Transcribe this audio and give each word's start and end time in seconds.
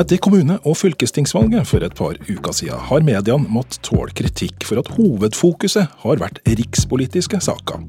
Etter 0.00 0.16
kommune- 0.16 0.56
og 0.64 0.78
fylkestingsvalget 0.80 1.66
for 1.68 1.84
et 1.84 1.92
par 1.92 2.14
uker 2.24 2.54
siden 2.56 2.84
har 2.88 3.02
mediene 3.04 3.50
måttet 3.52 3.82
tåle 3.84 4.14
kritikk 4.16 4.64
for 4.64 4.80
at 4.80 4.88
hovedfokuset 4.96 5.90
har 6.04 6.22
vært 6.22 6.40
rikspolitiske 6.48 7.36
saker. 7.44 7.82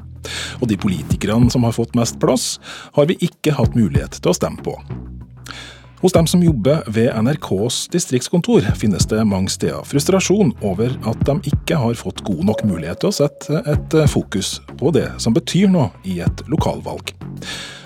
Og 0.59 0.67
de 0.67 0.75
politikerne 0.75 1.47
som 1.53 1.63
har 1.63 1.77
fått 1.77 1.95
mest 1.95 2.19
plass, 2.19 2.57
har 2.97 3.07
vi 3.07 3.15
ikke 3.29 3.55
hatt 3.55 3.77
mulighet 3.79 4.19
til 4.19 4.33
å 4.33 4.35
stemme 4.35 4.59
på. 4.65 4.75
Hos 6.01 6.13
dem 6.13 6.27
som 6.27 6.43
jobber 6.43 6.83
ved 6.87 7.13
NRKs 7.13 7.87
distriktskontor, 7.93 8.65
finnes 8.75 9.05
det 9.05 9.21
mange 9.29 9.51
steder 9.53 9.85
frustrasjon 9.85 10.49
over 10.65 10.95
at 11.05 11.21
de 11.27 11.35
ikke 11.51 11.77
har 11.77 11.99
fått 11.99 12.23
god 12.25 12.41
nok 12.49 12.63
mulighet 12.65 13.03
til 13.03 13.11
å 13.11 13.17
sette 13.19 13.61
et 13.69 13.97
fokus 14.09 14.55
på 14.79 14.89
det 14.97 15.05
som 15.21 15.37
betyr 15.37 15.69
noe 15.69 15.91
i 16.01 16.17
et 16.25 16.41
lokalvalg. 16.49 17.13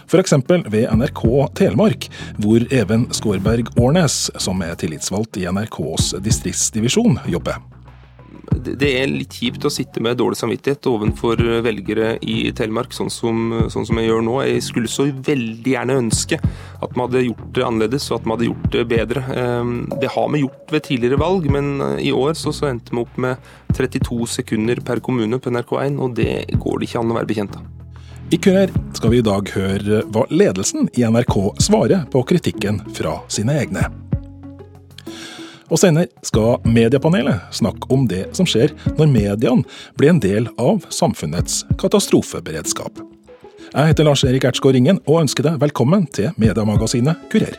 F.eks. 0.07 0.37
ved 0.71 0.87
NRK 0.95 1.23
Telemark, 1.59 2.07
hvor 2.39 2.63
Even 2.71 3.09
Skårberg 3.11 3.75
Årnes, 3.75 4.29
som 4.39 4.63
er 4.63 4.79
tillitsvalgt 4.79 5.35
i 5.41 5.49
NRKs 5.51 6.13
distriktsdivisjon, 6.23 7.19
jobber. 7.27 7.59
Det 8.63 8.89
er 8.99 9.09
litt 9.11 9.35
kjipt 9.35 9.65
å 9.67 9.71
sitte 9.73 10.01
med 10.03 10.17
dårlig 10.19 10.37
samvittighet 10.39 10.87
overfor 10.89 11.41
velgere 11.65 12.15
i 12.21 12.51
Telemark, 12.55 12.93
sånn 12.95 13.11
som, 13.13 13.51
sånn 13.71 13.87
som, 13.87 13.99
jeg 13.99 14.09
gjør 14.09 14.25
nå. 14.25 14.37
Jeg 14.47 14.63
skulle 14.65 14.91
så 14.91 15.07
veldig 15.09 15.75
gjerne 15.75 15.99
ønske 16.05 16.39
at 16.39 16.95
vi 16.95 17.03
hadde 17.03 17.25
gjort 17.27 17.45
det 17.55 17.65
annerledes 17.67 18.09
og 18.11 18.19
at 18.19 18.25
vi 18.25 18.35
hadde 18.35 18.49
gjort 18.49 18.67
det 18.75 18.85
bedre. 18.91 19.25
Ehm, 19.35 19.77
det 20.01 20.11
har 20.15 20.29
vi 20.33 20.43
gjort 20.43 20.75
ved 20.75 20.87
tidligere 20.89 21.21
valg, 21.21 21.49
men 21.51 21.71
i 22.01 22.11
år 22.15 22.35
så, 22.39 22.53
så 22.55 22.69
endte 22.71 22.95
vi 22.95 23.03
opp 23.03 23.17
med 23.21 23.49
32 23.75 24.21
sekunder 24.39 24.83
per 24.85 25.03
kommune 25.03 25.39
på 25.41 25.53
NRK1, 25.53 25.99
og 26.01 26.15
det 26.19 26.45
går 26.55 26.79
det 26.79 26.89
ikke 26.89 27.01
an 27.01 27.11
å 27.11 27.19
være 27.19 27.31
bekjent 27.33 27.59
av. 27.59 27.71
I 28.33 28.37
Kurer 28.41 28.71
skal 28.93 29.11
vi 29.13 29.19
i 29.21 29.25
dag 29.25 29.49
høre 29.53 29.99
hva 30.09 30.23
ledelsen 30.33 30.89
i 30.97 31.05
NRK 31.05 31.35
svarer 31.61 32.07
på 32.09 32.23
kritikken 32.25 32.81
fra 32.97 33.19
sine 33.29 33.59
egne. 33.61 33.85
Og 35.65 35.81
senere 35.81 36.11
skal 36.25 36.61
Mediepanelet 36.69 37.49
snakke 37.55 37.89
om 37.93 38.05
det 38.09 38.27
som 38.37 38.45
skjer 38.49 38.73
når 38.99 39.09
mediene 39.09 39.65
blir 39.97 40.13
en 40.13 40.21
del 40.21 40.49
av 40.61 40.85
samfunnets 40.93 41.63
katastrofeberedskap. 41.81 43.01
Jeg 43.71 43.91
heter 43.91 44.05
Lars 44.05 44.23
Erik 44.23 44.45
Ertsgaard 44.45 44.77
Ringen 44.77 45.01
og 45.07 45.23
ønsker 45.23 45.47
deg 45.47 45.57
velkommen 45.63 46.05
til 46.13 46.29
mediemagasinet 46.37 47.25
Kurer. 47.33 47.57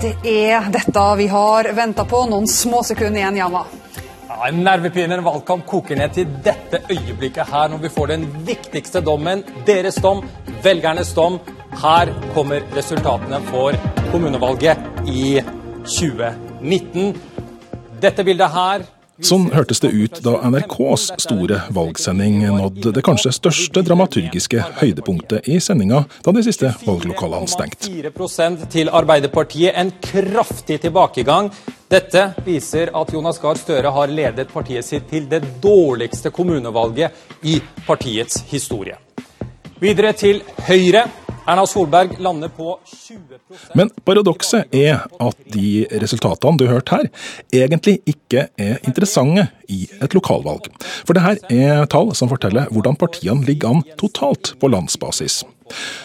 Det 0.00 0.14
er 0.24 0.70
dette 0.72 1.02
vi 1.18 1.26
har 1.28 1.68
venta 1.76 2.06
på. 2.08 2.22
Noen 2.30 2.48
små 2.48 2.80
sekunder 2.86 3.20
igjen, 3.20 3.42
Jama. 3.42 3.66
Ja, 4.40 4.46
en 4.48 4.62
nervepirrende 4.64 5.20
valgkamp 5.20 5.66
koker 5.68 5.98
ned 6.00 6.14
til 6.16 6.28
dette 6.44 6.78
øyeblikket 6.88 7.50
her, 7.52 7.66
når 7.68 7.82
vi 7.82 7.88
får 7.92 8.06
den 8.08 8.22
viktigste 8.46 9.02
dommen. 9.04 9.42
Deres 9.66 9.98
dom, 10.00 10.22
velgernes 10.64 11.10
dom. 11.12 11.36
Her 11.82 12.08
kommer 12.32 12.64
resultatene 12.72 13.42
for 13.50 13.76
kommunevalget 14.08 14.80
i 15.12 15.42
2019. 15.84 17.20
Dette 18.00 18.24
bildet 18.24 18.48
her 18.54 18.86
Sånn 19.20 19.50
hørtes 19.52 19.82
det 19.84 19.90
ut 19.92 20.20
da 20.24 20.36
NRKs 20.48 21.10
store 21.20 21.60
valgsending 21.74 22.38
nådde 22.46 22.92
det 22.96 23.02
kanskje 23.04 23.32
største 23.36 23.82
dramaturgiske 23.84 24.62
høydepunktet 24.80 25.48
i 25.50 25.58
sendinga 25.60 26.04
da 26.24 26.34
de 26.36 26.44
siste 26.46 26.72
valglokalene 26.86 27.50
stengt. 27.50 27.88
4% 27.90 28.64
til 28.72 28.88
Arbeiderpartiet, 28.88 29.76
en 29.76 29.92
kraftig 30.04 30.80
tilbakegang. 30.86 31.50
Dette 31.90 32.30
viser 32.46 32.92
at 32.96 33.12
Jonas 33.12 33.40
Gahr 33.42 33.58
Støre 33.60 33.92
har 33.92 34.12
ledet 34.14 34.48
partiet 34.52 34.86
sitt 34.86 35.08
til 35.10 35.28
det 35.30 35.42
dårligste 35.62 36.32
kommunevalget 36.34 37.44
i 37.44 37.58
partiets 37.86 38.44
historie. 38.50 38.96
Videre 39.80 40.12
til 40.12 40.42
Høyre. 40.68 41.06
Erna 41.50 41.66
Solberg 41.66 42.12
lander 42.22 42.48
på 42.48 42.78
20 42.86 43.18
Men 43.74 43.88
paradokset 44.06 44.70
er 44.70 45.00
at 45.18 45.40
de 45.50 45.82
resultatene 45.98 46.60
du 46.60 46.68
hørte 46.70 46.94
her, 46.94 47.08
egentlig 47.50 47.96
ikke 48.06 48.44
er 48.54 48.76
interessante 48.86 49.48
i 49.66 49.80
et 49.98 50.14
lokalvalg. 50.14 50.68
For 51.02 51.16
det 51.16 51.24
her 51.24 51.40
er 51.50 51.90
tall 51.90 52.12
som 52.14 52.30
forteller 52.30 52.70
hvordan 52.70 52.98
partiene 53.00 53.42
ligger 53.48 53.74
an 53.74 53.82
totalt 53.98 54.54
på 54.62 54.70
landsbasis. 54.70 55.40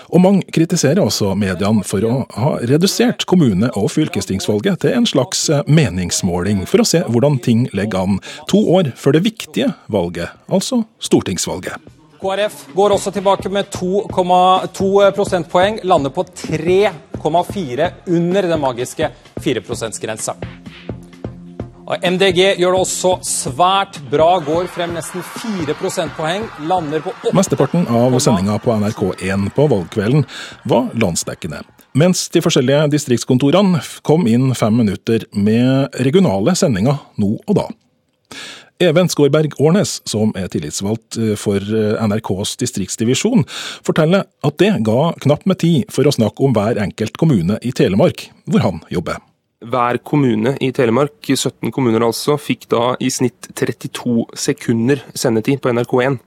Og 0.10 0.22
mange 0.26 0.46
kritiserer 0.54 1.02
også 1.04 1.36
mediene 1.38 1.86
for 1.86 2.06
å 2.06 2.14
ha 2.38 2.56
redusert 2.66 3.26
kommune- 3.30 3.70
og 3.78 3.92
fylkestingsvalget 3.94 4.82
til 4.82 4.98
en 4.98 5.10
slags 5.10 5.48
meningsmåling, 5.70 6.66
for 6.70 6.82
å 6.82 6.90
se 6.90 7.04
hvordan 7.06 7.38
ting 7.46 7.68
ligger 7.74 8.06
an 8.06 8.22
to 8.50 8.66
år 8.80 8.96
før 8.98 9.20
det 9.20 9.28
viktige 9.30 9.74
valget, 9.94 10.34
altså 10.50 10.88
stortingsvalget. 10.98 11.95
KrF 12.26 12.66
går 12.74 12.94
også 12.96 13.12
tilbake 13.14 13.50
med 13.54 13.68
2,2 13.76 15.12
prosentpoeng, 15.14 15.80
lander 15.84 16.10
på 16.10 16.24
3,4 16.24 17.90
under 18.08 18.48
den 18.50 18.62
magiske 18.62 19.10
4 19.44 19.62
%-grensa. 19.62 20.34
MDG 22.02 22.40
gjør 22.58 22.74
det 22.74 22.80
også 22.82 23.12
svært 23.22 24.00
bra, 24.10 24.40
går 24.42 24.66
frem 24.74 24.96
nesten 24.98 25.22
4 25.36 25.78
prosentpoeng, 25.78 26.48
lander 26.66 27.06
på 27.06 27.14
8 27.30 27.36
Mesteparten 27.38 27.86
av 27.86 28.18
sendinga 28.18 28.58
på 28.64 28.74
NRK1 28.74 29.48
på 29.54 29.70
valgkvelden 29.76 30.26
var 30.66 30.90
landsdekkende. 30.98 31.62
Mens 31.94 32.26
de 32.34 32.42
forskjellige 32.42 32.90
distriktskontorene 32.98 33.86
kom 34.02 34.26
inn 34.28 34.50
fem 34.58 34.74
minutter 34.82 35.30
med 35.32 35.94
regionale 36.02 36.58
sendinger 36.58 37.04
nå 37.22 37.36
og 37.38 37.60
da. 37.62 37.70
Even 38.84 39.08
Skårberg 39.08 39.54
Årnes, 39.64 40.02
som 40.04 40.34
er 40.36 40.50
tillitsvalgt 40.52 41.16
for 41.40 41.64
NRKs 41.64 42.58
distriktsdivisjon, 42.60 43.46
forteller 43.88 44.26
at 44.44 44.58
det 44.60 44.74
ga 44.84 45.14
knapt 45.24 45.48
med 45.48 45.62
tid 45.62 45.94
for 45.96 46.04
å 46.04 46.12
snakke 46.12 46.44
om 46.44 46.52
hver 46.56 46.82
enkelt 46.84 47.16
kommune 47.16 47.56
i 47.64 47.72
Telemark, 47.72 48.26
hvor 48.44 48.66
han 48.66 48.82
jobber. 48.92 49.22
Hver 49.64 50.02
kommune 50.04 50.58
i 50.60 50.74
Telemark, 50.76 51.16
17 51.24 51.72
kommuner 51.72 52.04
altså, 52.04 52.36
fikk 52.36 52.68
da 52.74 52.98
i 53.00 53.08
snitt 53.08 53.48
32 53.56 54.26
sekunder 54.36 55.00
sendetid 55.16 55.64
på 55.64 55.72
NRK1. 55.72 56.20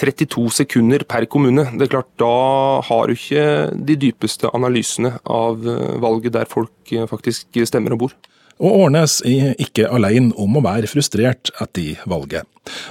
32 0.00 0.46
sekunder 0.62 1.04
per 1.08 1.28
kommune. 1.28 1.66
Det 1.76 1.86
er 1.86 1.92
klart, 1.92 2.08
Da 2.16 2.80
har 2.88 3.06
du 3.06 3.12
ikke 3.12 3.68
de 3.76 3.98
dypeste 4.00 4.48
analysene 4.48 5.18
av 5.24 5.60
valget 6.00 6.32
der 6.32 6.48
folk 6.48 6.96
faktisk 7.12 7.60
stemmer 7.68 7.92
og 7.92 8.06
bor. 8.06 8.16
Og 8.56 8.86
Årnes 8.86 9.18
er 9.28 9.52
ikke 9.60 9.88
alene 9.92 10.32
om 10.40 10.56
å 10.56 10.64
være 10.64 10.88
frustrert 10.88 11.50
etter 11.60 12.00
valget. 12.08 12.46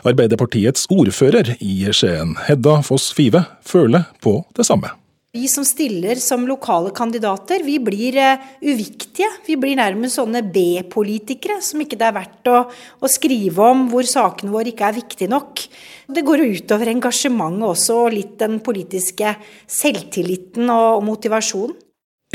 Arbeiderpartiets 0.05 0.85
ordfører 0.93 1.55
i 1.59 1.79
Skien, 1.89 2.35
Hedda 2.45 2.79
Foss 2.85 3.09
Five, 3.15 3.41
føler 3.65 4.05
på 4.23 4.39
det 4.55 4.67
samme. 4.69 4.93
Vi 5.35 5.49
som 5.51 5.65
stiller 5.67 6.15
som 6.23 6.45
lokale 6.47 6.93
kandidater, 6.95 7.59
vi 7.65 7.75
blir 7.83 8.15
uviktige. 8.63 9.27
Vi 9.43 9.57
blir 9.59 9.75
nærmest 9.75 10.15
sånne 10.15 10.39
B-politikere 10.47 11.57
som 11.65 11.81
ikke 11.83 11.97
det 11.99 12.07
er 12.07 12.15
verdt 12.15 12.47
å, 12.47 12.61
å, 13.03 13.09
skrive 13.11 13.65
om, 13.73 13.81
hvor 13.91 14.07
sakene 14.07 14.53
våre 14.53 14.71
ikke 14.71 14.87
er 14.87 14.95
viktige 14.95 15.33
nok. 15.33 15.65
Det 16.07 16.23
går 16.23 16.45
utover 16.45 16.93
engasjementet 16.93 17.67
også, 17.67 17.97
og 18.05 18.15
litt 18.15 18.37
den 18.39 18.61
politiske 18.63 19.35
selvtilliten 19.67 20.71
og 20.71 21.03
motivasjonen. 21.03 21.75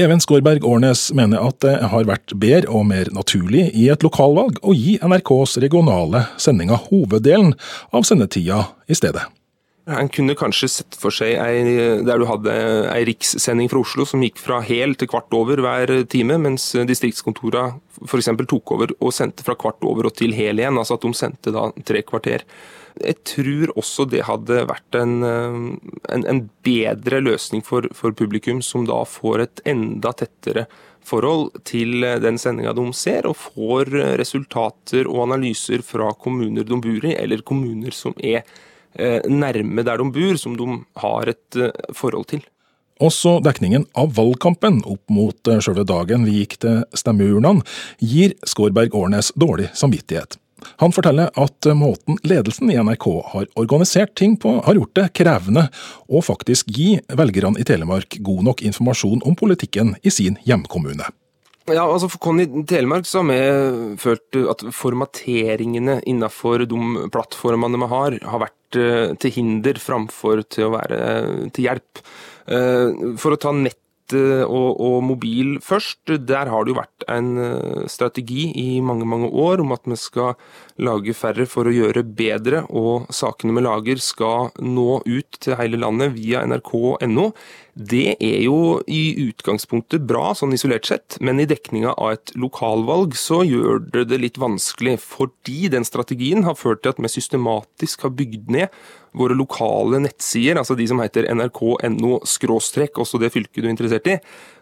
Even 0.01 0.21
Skårberg 0.21 0.65
Årnes 0.65 1.11
mener 1.13 1.43
at 1.45 1.59
det 1.61 1.75
har 1.93 2.07
vært 2.09 2.33
bedre 2.41 2.71
og 2.73 2.87
mer 2.89 3.11
naturlig 3.13 3.67
i 3.77 3.91
et 3.93 4.01
lokalvalg 4.01 4.57
å 4.65 4.73
gi 4.73 4.95
NRKs 5.05 5.59
regionale 5.61 6.23
sendinger 6.41 6.81
hoveddelen 6.87 7.53
av 7.93 8.07
sendetida 8.09 8.63
i 8.89 8.97
stedet. 8.97 9.27
En 9.91 10.09
kunne 10.09 10.37
kanskje 10.39 10.71
sett 10.73 10.97
for 10.97 11.13
seg 11.13 11.35
ei, 11.43 11.61
der 12.07 12.23
du 12.23 12.25
hadde 12.31 12.55
ei 12.95 13.03
rikssending 13.11 13.69
fra 13.69 13.83
Oslo 13.83 14.07
som 14.09 14.25
gikk 14.25 14.41
fra 14.41 14.63
hel 14.65 14.97
til 14.97 15.11
kvart 15.11 15.37
over 15.37 15.61
hver 15.61 15.93
time, 16.09 16.39
mens 16.47 16.71
distriktskontorene 16.89 18.07
f.eks. 18.07 18.33
tok 18.49 18.73
over 18.79 18.95
og 18.97 19.13
sendte 19.13 19.45
fra 19.45 19.59
kvart 19.59 19.85
over 19.85 20.09
og 20.09 20.17
til 20.17 20.33
hel 20.37 20.63
igjen. 20.63 20.81
Altså 20.81 20.97
at 20.97 21.05
de 21.05 21.13
sendte 21.19 21.53
da 21.53 21.69
tre 21.85 22.01
kvarter. 22.09 22.47
Jeg 22.99 23.21
tror 23.29 23.73
også 23.79 24.07
det 24.11 24.25
hadde 24.27 24.65
vært 24.69 24.99
en, 24.99 25.17
en, 25.25 26.25
en 26.27 26.41
bedre 26.67 27.21
løsning 27.23 27.63
for, 27.67 27.87
for, 27.97 28.17
publikum, 28.17 28.63
som 28.65 28.87
da 28.89 29.03
får 29.09 29.45
et 29.47 29.63
enda 29.71 30.13
tettere 30.17 30.67
forhold 31.07 31.63
til 31.67 32.05
den 32.23 32.39
sendinga 32.39 32.75
de 32.77 32.87
ser, 32.97 33.29
og 33.31 33.39
får 33.39 33.93
resultater 34.21 35.09
og 35.09 35.25
analyser 35.29 35.85
fra 35.87 36.11
kommuner 36.19 36.67
de 36.67 36.81
bor 36.83 37.09
i, 37.09 37.17
eller 37.17 37.47
kommuner 37.47 37.95
som 37.97 38.17
er 38.19 38.45
nærme 39.31 39.85
der 39.87 40.03
de 40.03 40.09
bor, 40.13 40.39
som 40.39 40.57
de 40.59 40.67
har 41.01 41.31
et 41.31 41.61
forhold 41.97 42.27
til. 42.35 42.45
Også 43.01 43.39
dekningen 43.41 43.87
av 43.97 44.13
valgkampen 44.13 44.83
opp 44.85 45.01
mot 45.09 45.51
selve 45.65 45.87
dagen 45.89 46.27
vi 46.29 46.43
gikk 46.43 46.59
til 46.61 46.83
stemmeurnene, 46.93 47.65
gir 47.97 48.37
Skårberg 48.45 48.93
Årnes 48.99 49.33
dårlig 49.41 49.71
samvittighet. 49.73 50.37
Han 50.83 50.95
forteller 50.95 51.31
at 51.41 51.71
måten 51.77 52.19
ledelsen 52.27 52.71
i 52.73 52.79
NRK 52.81 53.07
har 53.33 53.49
organisert 53.61 54.15
ting 54.19 54.37
på, 54.41 54.59
har 54.67 54.79
gjort 54.79 54.97
det 54.99 55.09
krevende 55.21 55.69
å 56.09 56.23
faktisk 56.25 56.71
gi 56.75 56.93
velgerne 57.17 57.61
i 57.61 57.67
Telemark 57.67 58.21
god 58.25 58.45
nok 58.51 58.63
informasjon 58.67 59.25
om 59.27 59.39
politikken 59.39 59.97
i 60.03 60.13
sin 60.15 60.39
hjemkommune. 60.47 61.09
Ja, 61.71 61.85
altså 61.85 62.09
For 62.11 62.19
Conny 62.23 62.47
Telemark 62.67 63.07
så 63.07 63.21
har 63.21 63.29
vi 63.31 63.97
følt 64.01 64.39
at 64.51 64.65
formateringene 64.75 66.01
innenfor 66.09 66.65
de 66.67 67.11
plattformene 67.13 67.79
vi 67.83 67.91
har, 67.93 68.17
har 68.33 68.43
vært 68.43 68.79
eh, 68.81 69.13
til 69.21 69.35
hinder 69.37 69.79
framfor 69.83 70.43
til 70.51 70.67
å 70.67 70.73
være 70.75 70.99
til 71.55 71.69
hjelp. 71.69 72.03
Eh, 72.51 73.15
for 73.21 73.37
å 73.37 73.41
ta 73.41 73.55
nett 73.55 73.79
og, 74.15 74.81
og, 74.81 74.97
mobil 75.07 75.59
først. 75.65 76.13
Der 76.27 76.51
har 76.51 76.65
det 76.65 76.75
jo 76.75 76.81
vært 76.81 77.07
en 77.11 77.31
strategi 77.91 78.51
i 78.59 78.81
mange 78.85 79.09
mange 79.09 79.31
år 79.31 79.63
om 79.65 79.75
at 79.77 79.87
vi 79.89 79.99
skal 80.01 80.35
lage 80.81 81.15
færre 81.17 81.47
for 81.49 81.69
å 81.69 81.75
gjøre 81.75 82.05
bedre, 82.05 82.65
og 82.69 83.11
sakene 83.15 83.55
vi 83.57 83.65
lager 83.65 84.01
skal 84.03 84.51
nå 84.61 85.01
ut 85.07 85.41
til 85.41 85.59
hele 85.61 85.81
landet 85.81 86.15
via 86.17 86.45
nrk.no. 86.49 87.31
Det 87.81 88.17
er 88.21 88.41
jo 88.45 88.81
i 88.91 89.29
utgangspunktet 89.29 90.05
bra, 90.09 90.33
sånn 90.37 90.55
isolert 90.57 90.89
sett, 90.89 91.17
men 91.25 91.41
i 91.41 91.49
dekninga 91.49 91.95
av 91.95 92.17
et 92.17 92.33
lokalvalg 92.39 93.15
så 93.19 93.43
gjør 93.47 93.85
det 93.95 94.09
det 94.11 94.21
litt 94.21 94.41
vanskelig, 94.41 94.99
fordi 95.01 95.71
den 95.73 95.87
strategien 95.87 96.45
har 96.49 96.59
ført 96.59 96.83
til 96.85 96.95
at 96.95 97.01
vi 97.01 97.13
systematisk 97.13 98.07
har 98.07 98.17
bygd 98.17 98.51
ned 98.53 98.81
våre 99.17 99.35
lokale 99.35 99.99
nettsider, 100.05 100.61
altså 100.61 100.77
de 100.79 100.87
som 100.91 101.01
heter 101.03 101.29
nrk.no 101.35 102.21
skråstrek, 102.29 102.99
også 103.01 103.21
det 103.23 103.33
fylket 103.35 103.63
du 103.63 103.69
er 103.69 103.75
interessert 103.75 104.09
i, 104.11 104.19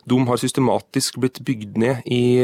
de 0.09 0.19
har 0.29 0.41
systematisk 0.41 1.19
blitt 1.21 1.41
bygd 1.45 1.77
ned 1.81 2.07
i, 2.09 2.41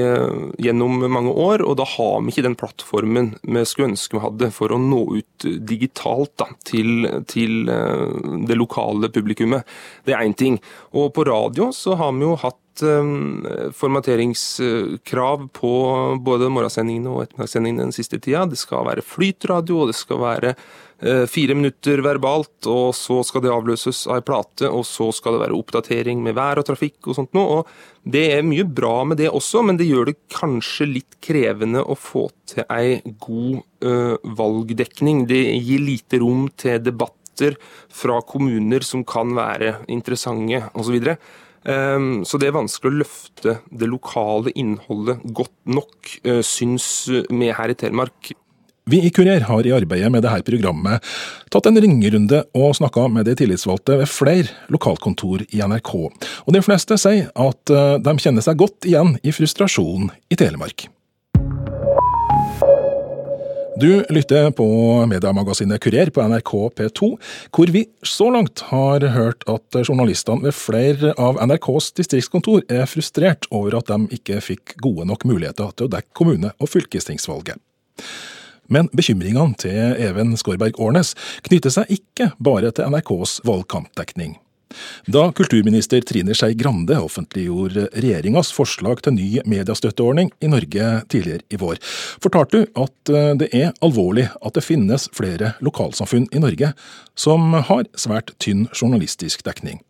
gjennom 0.61 1.06
mange 1.09 1.33
år, 1.33 1.65
og 1.65 1.79
da 1.81 1.87
har 1.89 2.19
vi 2.21 2.35
ikke 2.35 2.45
den 2.45 2.59
plattformen 2.61 3.31
vi 3.41 3.65
skulle 3.69 3.93
ønske 3.93 4.19
vi 4.19 4.25
hadde 4.25 4.51
for 4.55 4.75
å 4.75 4.81
nå 4.81 5.01
ut 5.17 5.47
digitalt 5.71 6.35
da, 6.41 6.51
til, 6.69 7.09
til, 7.31 7.65
eh, 7.73 8.05
det 8.49 8.59
lokale 8.59 9.09
publikummet. 9.12 9.65
Det 10.05 10.15
er 10.15 10.27
én 10.27 10.37
ting. 10.37 10.61
Og 10.93 11.12
på 11.17 11.25
radio 11.29 11.71
så 11.75 11.97
har 12.00 12.12
vi 12.17 12.27
jo 12.27 12.37
hatt 12.43 12.85
um, 12.85 13.45
formateringskrav 13.77 15.49
på 15.57 15.75
både 16.27 16.53
morgensendingene 16.53 17.12
og 17.12 17.25
ettermiddagssendingene 17.25 17.89
den 17.89 17.97
siste 17.97 18.21
tida. 18.21 18.45
Det 18.50 18.61
skal 18.61 18.87
være 18.91 19.07
flytradio, 19.07 19.83
og 19.83 19.93
det 19.93 19.99
skal 19.99 20.23
være 20.23 20.55
Eh, 20.55 20.84
fire 21.29 21.56
minutter 21.58 22.00
verbalt, 22.05 22.69
og 22.70 22.94
så 22.96 23.19
skal 23.26 23.43
det 23.44 23.52
avløses 23.52 24.05
av 24.08 24.20
ei 24.20 24.25
plate, 24.25 24.69
og 24.70 24.87
så 24.88 25.11
skal 25.12 25.37
det 25.37 25.43
være 25.43 25.56
oppdatering 25.58 26.23
med 26.25 26.37
vær 26.38 26.61
og 26.62 26.69
trafikk 26.69 27.11
og 27.11 27.19
sånt 27.19 27.35
noe. 27.37 27.58
Og 27.58 28.08
det 28.14 28.25
er 28.37 28.46
mye 28.46 28.64
bra 28.64 29.02
med 29.08 29.20
det 29.20 29.31
også, 29.32 29.62
men 29.67 29.79
det 29.81 29.88
gjør 29.88 30.11
det 30.11 30.17
kanskje 30.32 30.88
litt 30.91 31.19
krevende 31.25 31.82
å 31.82 31.96
få 31.99 32.29
til 32.50 32.67
ei 32.73 33.00
god 33.25 33.62
ø, 33.85 33.94
valgdekning. 34.38 35.25
Det 35.31 35.41
gir 35.56 35.85
lite 35.85 36.20
rom 36.23 36.46
til 36.61 36.82
debatter 36.85 37.56
fra 37.93 38.20
kommuner 38.29 38.85
som 38.87 39.06
kan 39.08 39.32
være 39.37 39.81
interessante 39.93 40.62
osv. 40.76 41.00
Så, 41.00 41.17
um, 41.64 42.23
så 42.29 42.38
det 42.38 42.50
er 42.50 42.58
vanskelig 42.58 42.93
å 42.93 43.00
løfte 43.02 43.58
det 43.73 43.90
lokale 43.90 44.52
innholdet 44.55 45.25
godt 45.25 45.56
nok, 45.64 46.14
uh, 46.29 46.40
syns 46.44 46.88
vi 47.11 47.52
her 47.56 47.73
i 47.73 47.79
Telemark. 47.81 48.35
Vi 48.91 49.07
i 49.07 49.11
Kurier 49.11 49.41
har 49.41 49.67
i 49.67 49.71
arbeidet 49.73 50.11
med 50.13 50.21
dette 50.27 50.45
programmet 50.45 51.01
tatt 51.49 51.65
en 51.71 51.81
ringerunde 51.81 52.43
og 52.53 52.75
snakka 52.77 53.07
med 53.09 53.25
de 53.25 53.33
tillitsvalgte 53.41 53.95
ved 54.03 54.11
flere 54.13 54.51
lokalkontor 54.69 55.47
i 55.49 55.63
NRK, 55.65 55.93
og 56.45 56.51
de 56.53 56.61
fleste 56.61 56.99
sier 57.01 57.31
at 57.33 57.73
eh, 57.73 57.95
de 58.05 58.13
kjenner 58.21 58.45
seg 58.45 58.59
godt 58.61 58.85
igjen 58.85 59.15
i 59.25 59.33
frustrasjonen 59.33 60.11
i 60.29 60.37
Telemark. 60.37 60.85
Du 63.81 64.05
lytter 64.13 64.53
på 64.53 64.69
mediemagasinet 65.09 65.81
Kurier 65.81 66.13
på 66.13 66.29
NRK 66.29 66.53
P2, 66.77 67.11
hvor 67.57 67.73
vi 67.73 67.87
så 68.05 68.29
langt 68.37 68.67
har 68.69 69.09
hørt 69.17 69.49
at 69.49 69.81
journalistene 69.81 70.45
ved 70.45 70.59
flere 70.61 71.17
av 71.17 71.41
NRKs 71.41 71.89
distriktskontor 72.03 72.69
er 72.69 72.85
frustrert 72.85 73.49
over 73.49 73.81
at 73.81 73.89
de 73.89 74.21
ikke 74.21 74.45
fikk 74.45 74.77
gode 74.85 75.09
nok 75.09 75.25
muligheter 75.25 75.73
til 75.73 75.89
å 75.89 75.95
dekke 75.97 76.13
kommune- 76.21 76.53
og 76.61 76.75
fylkestingsvalget. 76.77 77.57
Men 78.72 78.88
bekymringene 78.96 79.58
til 79.61 79.99
Even 80.00 80.37
Skårberg 80.40 80.78
Årnes 80.81 81.14
knytter 81.46 81.75
seg 81.75 81.93
ikke 81.99 82.32
bare 82.38 82.72
til 82.75 82.90
NRKs 82.90 83.40
valgkampdekning. 83.46 84.38
Da 85.06 85.28
kulturminister 85.37 86.02
Trine 86.06 86.34
Skei 86.37 86.56
Grande 86.58 86.96
offentliggjorde 86.99 87.87
regjeringas 87.94 88.50
forslag 88.55 89.02
til 89.05 89.16
ny 89.16 89.28
mediestøtteordning 89.49 90.32
i 90.43 90.50
Norge 90.50 90.90
tidligere 91.12 91.44
i 91.52 91.61
vår, 91.61 91.81
fortalte 92.22 92.64
hun 92.64 92.84
at 92.87 93.14
eh, 93.14 93.31
det 93.40 93.50
er 93.55 93.72
alvorlig 93.84 94.28
at 94.40 94.56
det 94.56 94.66
finnes 94.66 95.08
flere 95.14 95.55
lokalsamfunn 95.64 96.28
i 96.34 96.43
Norge 96.43 96.72
som 97.14 97.55
har 97.55 97.87
svært 97.99 98.34
tynn 98.43 98.66
journalistisk 98.75 99.44
dekning. 99.46 99.82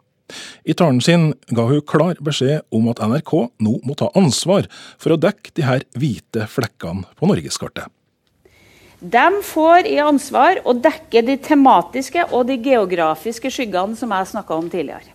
I 0.64 0.74
talen 0.76 1.02
sin 1.04 1.32
ga 1.52 1.66
hun 1.68 1.84
klar 1.86 2.18
beskjed 2.24 2.64
om 2.74 2.88
at 2.90 3.02
NRK 3.04 3.34
nå 3.64 3.76
må 3.84 3.96
ta 3.98 4.08
ansvar 4.16 4.68
for 4.96 5.14
å 5.14 5.20
dekke 5.20 5.52
de 5.54 5.66
her 5.68 5.84
hvite 5.96 6.48
flekkene 6.50 7.04
på 7.18 7.28
norgeskartet. 7.28 7.92
De 9.04 9.42
får 9.44 9.84
i 9.90 9.98
ansvar 10.00 10.62
å 10.64 10.72
dekke 10.72 11.20
de 11.26 11.34
tematiske 11.44 12.22
og 12.30 12.46
de 12.48 12.54
geografiske 12.56 13.50
skyggene 13.52 13.98
som 14.00 14.12
jeg 14.16 14.30
snakka 14.30 14.56
om 14.56 14.70
tidligere. 14.72 15.12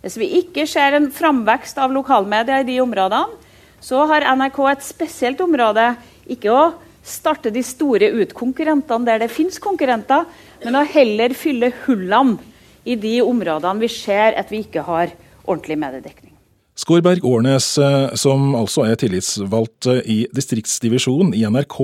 Hvis 0.00 0.16
vi 0.16 0.28
ikke 0.38 0.64
ser 0.70 0.96
en 0.96 1.10
framvekst 1.12 1.76
av 1.82 1.92
lokalmedia 1.92 2.62
i 2.62 2.64
de 2.64 2.78
områdene, 2.80 3.36
så 3.84 4.06
har 4.08 4.24
NRK 4.32 4.62
et 4.70 4.86
spesielt 4.86 5.42
område. 5.44 5.90
Ikke 6.24 6.54
å 6.54 6.62
starte 7.04 7.52
de 7.52 7.60
store 7.66 8.08
utkonkurrentene 8.22 9.10
der 9.10 9.20
det 9.20 9.30
fins 9.34 9.60
konkurrenter, 9.60 10.24
men 10.64 10.80
å 10.80 10.86
heller 10.88 11.36
fylle 11.36 11.74
hullene 11.84 12.40
i 12.88 12.96
de 12.96 13.18
områdene 13.26 13.84
vi 13.84 13.92
ser 13.92 14.40
at 14.40 14.48
vi 14.48 14.64
ikke 14.64 14.88
har 14.88 15.12
ordentlig 15.44 15.76
mediedekning. 15.84 16.37
Skårberg 16.78 17.24
Årnes, 17.26 17.78
eh, 17.78 18.14
som 18.14 18.52
altså 18.54 18.84
er 18.86 18.98
tillitsvalgt 19.00 19.88
eh, 19.90 19.98
i 20.06 20.18
distriktsdivisjonen 20.30 21.32
i 21.34 21.42
NRK, 21.50 21.78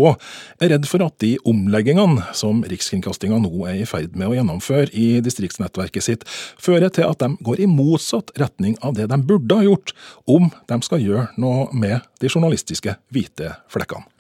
er 0.62 0.70
redd 0.70 0.87
for 0.87 1.02
at 1.02 1.17
de 1.25 1.32
omleggingene 1.50 2.29
som 2.37 2.62
Rikskringkastinga 2.70 3.41
nå 3.43 3.67
er 3.67 3.81
i 3.82 3.88
ferd 3.91 4.14
med 4.14 4.31
å 4.31 4.38
gjennomføre 4.38 4.93
i 4.94 5.08
distriktsnettverket 5.25 6.06
sitt, 6.06 6.25
fører 6.62 6.94
til 6.94 7.11
at 7.11 7.26
de 7.26 7.32
går 7.43 7.64
i 7.64 7.70
motsatt 7.70 8.31
retning 8.38 8.79
av 8.87 8.94
det 8.94 9.11
de 9.11 9.19
burde 9.19 9.58
ha 9.58 9.67
gjort, 9.67 9.96
om 10.31 10.52
de 10.70 10.82
skal 10.87 11.02
gjøre 11.02 11.29
noe 11.43 11.67
med 11.75 11.99
de 12.23 12.31
journalistiske 12.31 12.94
hvite 13.11 13.56
flekkene. 13.75 14.13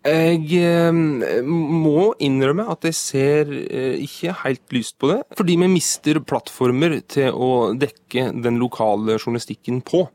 Jeg 0.00 0.46
eh, 0.56 1.44
må 1.44 2.12
innrømme 2.24 2.64
at 2.72 2.86
jeg 2.88 2.96
ser 2.96 3.50
eh, 3.52 3.98
ikke 4.00 4.32
helt 4.46 4.72
lyst 4.72 4.96
på 5.00 5.10
det. 5.12 5.18
Fordi 5.36 5.58
vi 5.60 5.68
mister 5.68 6.22
plattformer 6.24 6.96
til 7.04 7.36
å 7.36 7.50
dekke 7.76 8.30
den 8.40 8.56
lokale 8.62 9.18
journalistikken 9.18 9.82
på. 9.84 10.06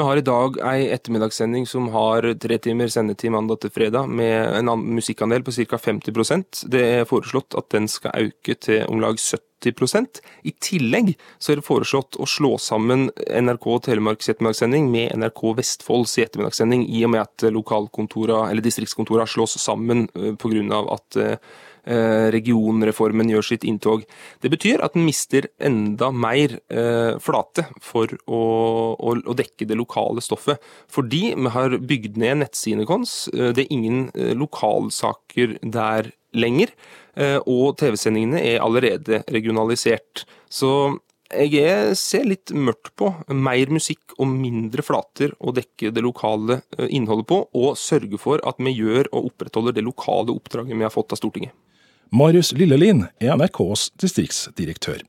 Vi 0.00 0.04
har 0.04 0.16
i 0.16 0.22
dag 0.24 0.54
ei 0.64 0.86
ettermiddagssending 0.94 1.66
som 1.68 1.90
har 1.92 2.24
tre 2.40 2.56
timer 2.64 2.88
sendetid 2.88 3.34
mandag 3.34 3.58
til 3.60 3.72
fredag, 3.74 4.08
med 4.08 4.54
en 4.56 4.70
musikkandel 4.96 5.44
på 5.44 5.52
ca. 5.52 5.76
50% 5.76 6.62
Det 6.72 6.80
er 6.80 7.04
foreslått 7.10 7.52
at 7.60 7.68
den 7.74 7.84
skal 7.84 8.30
øke 8.30 8.56
til 8.56 8.86
om 8.88 9.02
lag 9.04 9.20
70% 9.20 10.22
i 10.48 10.54
tillegg 10.56 11.12
så 11.36 11.52
er 11.52 11.60
det 11.60 11.66
foreslått 11.66 12.16
å 12.16 12.24
slå 12.24 12.54
sammen 12.56 13.10
NRK 13.28 13.66
Telemarks 13.90 14.32
ettermiddagssending 14.32 14.88
med 14.88 15.12
NRK 15.20 15.42
Vestfolds 15.60 16.16
ettermiddagssending, 16.24 16.88
i 16.88 17.04
og 17.04 17.12
med 17.12 17.26
at 17.26 17.50
lokalkontora, 17.52 18.46
eller 18.48 18.64
distriktskontora 18.64 19.28
slås 19.28 19.58
sammen 19.60 20.08
eh, 20.16 20.32
pga. 20.40 20.80
at 20.96 21.20
eh, 21.20 21.36
regionreformen 21.84 23.30
gjør 23.32 23.46
sitt 23.46 23.64
inntog. 23.68 24.04
Det 24.42 24.50
betyr 24.52 24.82
at 24.84 24.96
den 24.96 25.06
mister 25.06 25.48
enda 25.62 26.10
mer 26.12 26.58
eh, 26.68 27.16
flate 27.22 27.66
for 27.82 28.12
å, 28.28 29.34
dekke 29.40 29.68
det 29.68 29.78
lokale 29.78 30.22
stoffet. 30.24 30.60
Fordi 30.90 31.22
vi 31.36 31.52
har 31.54 31.76
bygd 31.78 32.18
ned 32.20 32.42
nettsidene 32.44 32.88
våre. 32.88 33.52
Det 33.54 33.64
er 33.64 33.72
ingen 33.72 34.08
lokalsaker 34.36 35.56
der 35.62 36.10
lenger. 36.36 36.72
Eh, 37.18 37.38
og 37.46 37.78
TV-sendingene 37.80 38.42
er 38.52 38.64
allerede 38.64 39.22
regionalisert. 39.32 40.24
Så 40.50 40.98
jeg 41.30 41.94
ser 41.98 42.26
litt 42.26 42.50
mørkt 42.54 42.92
på 42.98 43.12
mer 43.30 43.70
musikk 43.70 44.16
og 44.18 44.30
mindre 44.32 44.82
flater 44.82 45.34
å 45.38 45.54
dekke 45.54 45.92
det 45.94 46.04
lokale 46.04 46.60
eh, 46.78 46.88
innholdet 46.90 47.28
på, 47.30 47.42
og 47.54 47.78
sørge 47.78 48.18
for 48.20 48.42
at 48.46 48.60
vi 48.62 48.74
gjør 48.76 49.10
og 49.12 49.32
opprettholder 49.32 49.76
det 49.76 49.86
lokale 49.86 50.34
oppdraget 50.34 50.76
vi 50.76 50.86
har 50.86 50.94
fått 50.94 51.14
av 51.14 51.22
Stortinget. 51.22 51.54
Marius 52.10 52.50
Lillelien 52.58 53.04
er 53.22 53.36
NRKs 53.38 53.92
distriktsdirektør. 54.02 55.04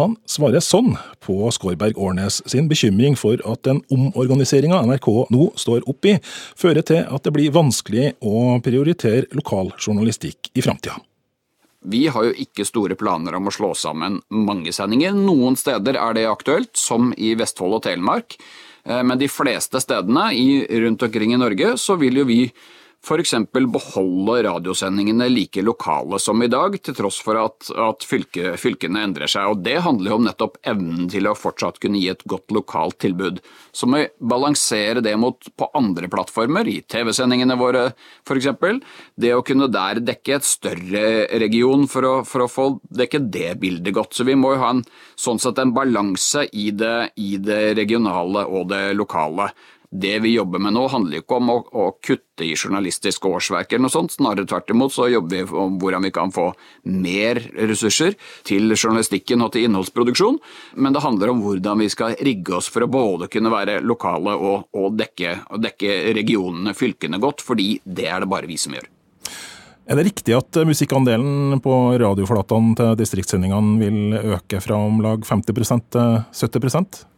Han 0.00 0.14
svarer 0.24 0.64
sånn 0.64 0.94
på 1.20 1.50
Skårberg 1.52 1.98
Årnes 2.00 2.40
sin 2.48 2.70
bekymring 2.70 3.18
for 3.20 3.36
at 3.44 3.60
den 3.68 3.82
omorganiseringa 3.92 4.80
NRK 4.88 5.08
nå 5.34 5.50
står 5.60 5.84
oppi, 5.92 6.16
fører 6.56 6.80
til 6.88 7.04
at 7.04 7.26
det 7.26 7.34
blir 7.36 7.52
vanskelig 7.52 8.14
å 8.24 8.56
prioritere 8.64 9.28
lokal 9.36 9.74
journalistikk 9.76 10.48
i 10.56 10.64
framtida. 10.64 10.96
Vi 11.84 12.06
har 12.14 12.28
jo 12.30 12.34
ikke 12.38 12.64
store 12.64 12.96
planer 12.96 13.36
om 13.36 13.50
å 13.50 13.52
slå 13.52 13.72
sammen 13.76 14.20
mange 14.32 14.72
sendinger. 14.72 15.12
Noen 15.12 15.58
steder 15.58 15.98
er 15.98 16.16
det 16.16 16.28
aktuelt, 16.30 16.72
som 16.78 17.10
i 17.18 17.34
Vestfold 17.36 17.80
og 17.80 17.82
Telemark. 17.88 18.38
Eh, 18.86 19.02
men 19.02 19.18
de 19.18 19.28
fleste 19.28 19.82
stedene 19.82 20.30
rundt 20.86 21.02
omkring 21.02 21.34
i 21.34 21.40
Norge 21.42 21.74
så 21.82 21.98
vil 22.00 22.22
jo 22.22 22.28
vi 22.28 22.44
f.eks. 23.02 23.34
beholde 23.52 24.42
radiosendingene 24.46 25.26
like 25.28 25.62
lokale 25.62 26.18
som 26.22 26.42
i 26.42 26.48
dag, 26.50 26.76
til 26.82 26.94
tross 26.94 27.18
for 27.24 27.38
at, 27.40 27.66
at 27.74 28.06
fylke, 28.06 28.54
fylkene 28.60 29.02
endrer 29.02 29.30
seg. 29.30 29.50
Og 29.50 29.64
Det 29.66 29.80
handler 29.82 30.12
jo 30.12 30.18
om 30.20 30.28
nettopp 30.28 30.60
evnen 30.62 31.08
til 31.10 31.26
å 31.26 31.34
fortsatt 31.34 31.80
kunne 31.82 31.98
gi 31.98 32.12
et 32.12 32.22
godt 32.30 32.54
lokalt 32.54 33.00
tilbud. 33.02 33.42
Så 33.74 33.88
må 33.90 34.04
vi 34.04 34.28
balansere 34.32 35.02
det 35.02 35.16
mot 35.18 35.50
på 35.58 35.70
andre 35.74 36.10
plattformer, 36.12 36.70
i 36.70 36.78
TV-sendingene 36.86 37.58
våre 37.58 37.88
f.eks. 38.22 38.48
Det 39.18 39.34
å 39.34 39.42
kunne 39.46 39.70
der 39.72 40.02
dekke 40.04 40.38
et 40.38 40.46
større 40.46 41.04
region 41.42 41.88
for 41.90 42.06
å, 42.06 42.14
for 42.28 42.46
å 42.46 42.50
få 42.50 42.68
dekke 42.86 43.24
det 43.34 43.56
bildet 43.62 43.98
godt. 43.98 44.14
Så 44.14 44.28
vi 44.28 44.38
må 44.38 44.54
jo 44.54 44.62
ha 44.62 44.72
en, 44.76 44.86
sånn 45.18 45.42
sett 45.42 45.58
en 45.58 45.74
balanse 45.74 46.46
i 46.54 46.70
det, 46.70 47.12
i 47.18 47.34
det 47.42 47.74
regionale 47.82 48.46
og 48.46 48.70
det 48.70 48.84
lokale 48.94 49.50
det 49.92 50.18
vi 50.24 50.32
jobber 50.32 50.58
med 50.62 50.72
nå, 50.72 50.86
handler 50.88 51.20
ikke 51.20 51.36
om 51.36 51.50
å, 51.52 51.56
å 51.68 51.84
kutte 52.00 52.46
i 52.46 52.54
journalistiske 52.56 53.28
årsverk 53.28 53.74
eller 53.74 53.84
noe 53.84 53.92
sånt. 53.92 54.14
Snarere 54.16 54.48
tvert 54.48 54.72
imot 54.72 54.94
så 54.94 55.10
jobber 55.12 55.42
vi 55.42 55.58
om 55.64 55.76
hvordan 55.82 56.06
vi 56.06 56.12
kan 56.14 56.32
få 56.32 56.46
mer 56.88 57.42
ressurser 57.68 58.16
til 58.48 58.72
journalistikken 58.72 59.44
og 59.44 59.52
til 59.52 59.68
innholdsproduksjon. 59.68 60.40
Men 60.80 60.96
det 60.96 61.04
handler 61.04 61.34
om 61.34 61.44
hvordan 61.44 61.84
vi 61.84 61.90
skal 61.92 62.16
rigge 62.24 62.56
oss 62.56 62.72
for 62.72 62.86
å 62.86 62.90
både 62.92 63.28
kunne 63.32 63.52
være 63.52 63.82
lokale 63.84 64.32
og, 64.32 64.72
og 64.72 64.96
dekke, 64.96 65.36
dekke 65.60 66.00
regionene, 66.16 66.72
fylkene, 66.78 67.20
godt, 67.20 67.44
fordi 67.44 67.74
det 67.84 68.08
er 68.08 68.24
det 68.24 68.32
bare 68.32 68.48
vi 68.48 68.56
som 68.60 68.72
gjør. 68.78 68.88
Er 69.92 69.98
det 69.98 70.06
riktig 70.06 70.32
at 70.38 70.56
musikkandelen 70.64 71.58
på 71.60 71.76
radioflatene 72.00 72.76
til 72.78 72.92
distriktssendingene 73.00 73.80
vil 73.82 74.36
øke 74.38 74.62
fra 74.62 74.78
om 74.78 75.02
lag 75.04 75.26
50 75.26 75.90
til 75.92 76.22
70 76.32 77.10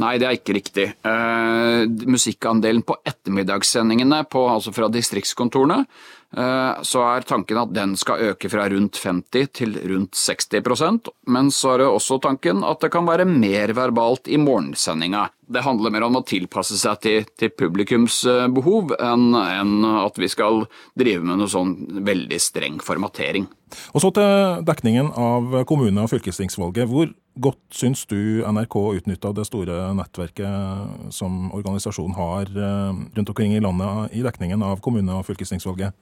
Nei, 0.00 0.14
det 0.20 0.26
er 0.28 0.38
ikke 0.38 0.56
riktig. 0.56 0.86
Eh, 1.04 1.82
musikkandelen 2.08 2.82
på 2.86 2.96
ettermiddagssendingene 3.04 4.22
på, 4.30 4.46
altså 4.48 4.72
fra 4.74 4.88
distriktskontorene, 4.92 5.82
så 6.30 7.00
er 7.02 7.24
tanken 7.26 7.58
at 7.58 7.72
den 7.74 7.96
skal 7.98 8.20
øke 8.30 8.46
fra 8.52 8.68
rundt 8.70 9.00
50 9.02 9.48
til 9.50 9.72
rundt 9.90 10.14
60% 10.14 11.08
men 11.30 11.50
så 11.54 11.74
er 11.74 11.82
det 11.82 11.90
også 11.90 12.18
tanken 12.22 12.64
at 12.66 12.82
det 12.82 12.90
kan 12.92 13.06
være 13.08 13.26
mer 13.28 13.72
verbalt 13.76 14.28
i 14.30 14.38
morgensendinga. 14.40 15.28
Det 15.50 15.62
handler 15.66 15.92
mer 15.94 16.06
om 16.06 16.18
å 16.20 16.24
tilpasse 16.26 16.78
seg 16.78 17.00
til, 17.02 17.24
til 17.38 17.52
publikums 17.54 18.20
eh, 18.28 18.46
behov 18.54 18.94
enn, 18.98 19.32
enn 19.34 19.86
at 20.02 20.18
vi 20.20 20.28
skal 20.30 20.64
drive 20.98 21.26
med 21.26 21.40
noe 21.40 21.50
sånn 21.50 21.74
veldig 22.06 22.38
streng 22.42 22.78
formatering. 22.84 23.48
Og 23.94 24.02
Så 24.02 24.12
til 24.14 24.62
dekningen 24.66 25.10
av 25.14 25.60
kommune- 25.70 26.06
og 26.06 26.10
fylkestingsvalget. 26.10 26.90
Hvor 26.90 27.10
godt 27.40 27.60
syns 27.74 28.04
du 28.10 28.42
NRK 28.46 28.78
utnytta 29.00 29.34
det 29.34 29.46
store 29.46 29.90
nettverket 29.98 31.12
som 31.14 31.50
organisasjonen 31.54 32.16
har 32.18 32.50
eh, 32.50 33.04
rundt 33.18 33.34
omkring 33.34 33.54
i 33.54 33.62
landet 33.62 34.16
i 34.18 34.24
dekningen 34.26 34.66
av 34.66 34.82
kommune- 34.82 35.18
og 35.18 35.26
fylkestingsvalget? 35.30 35.94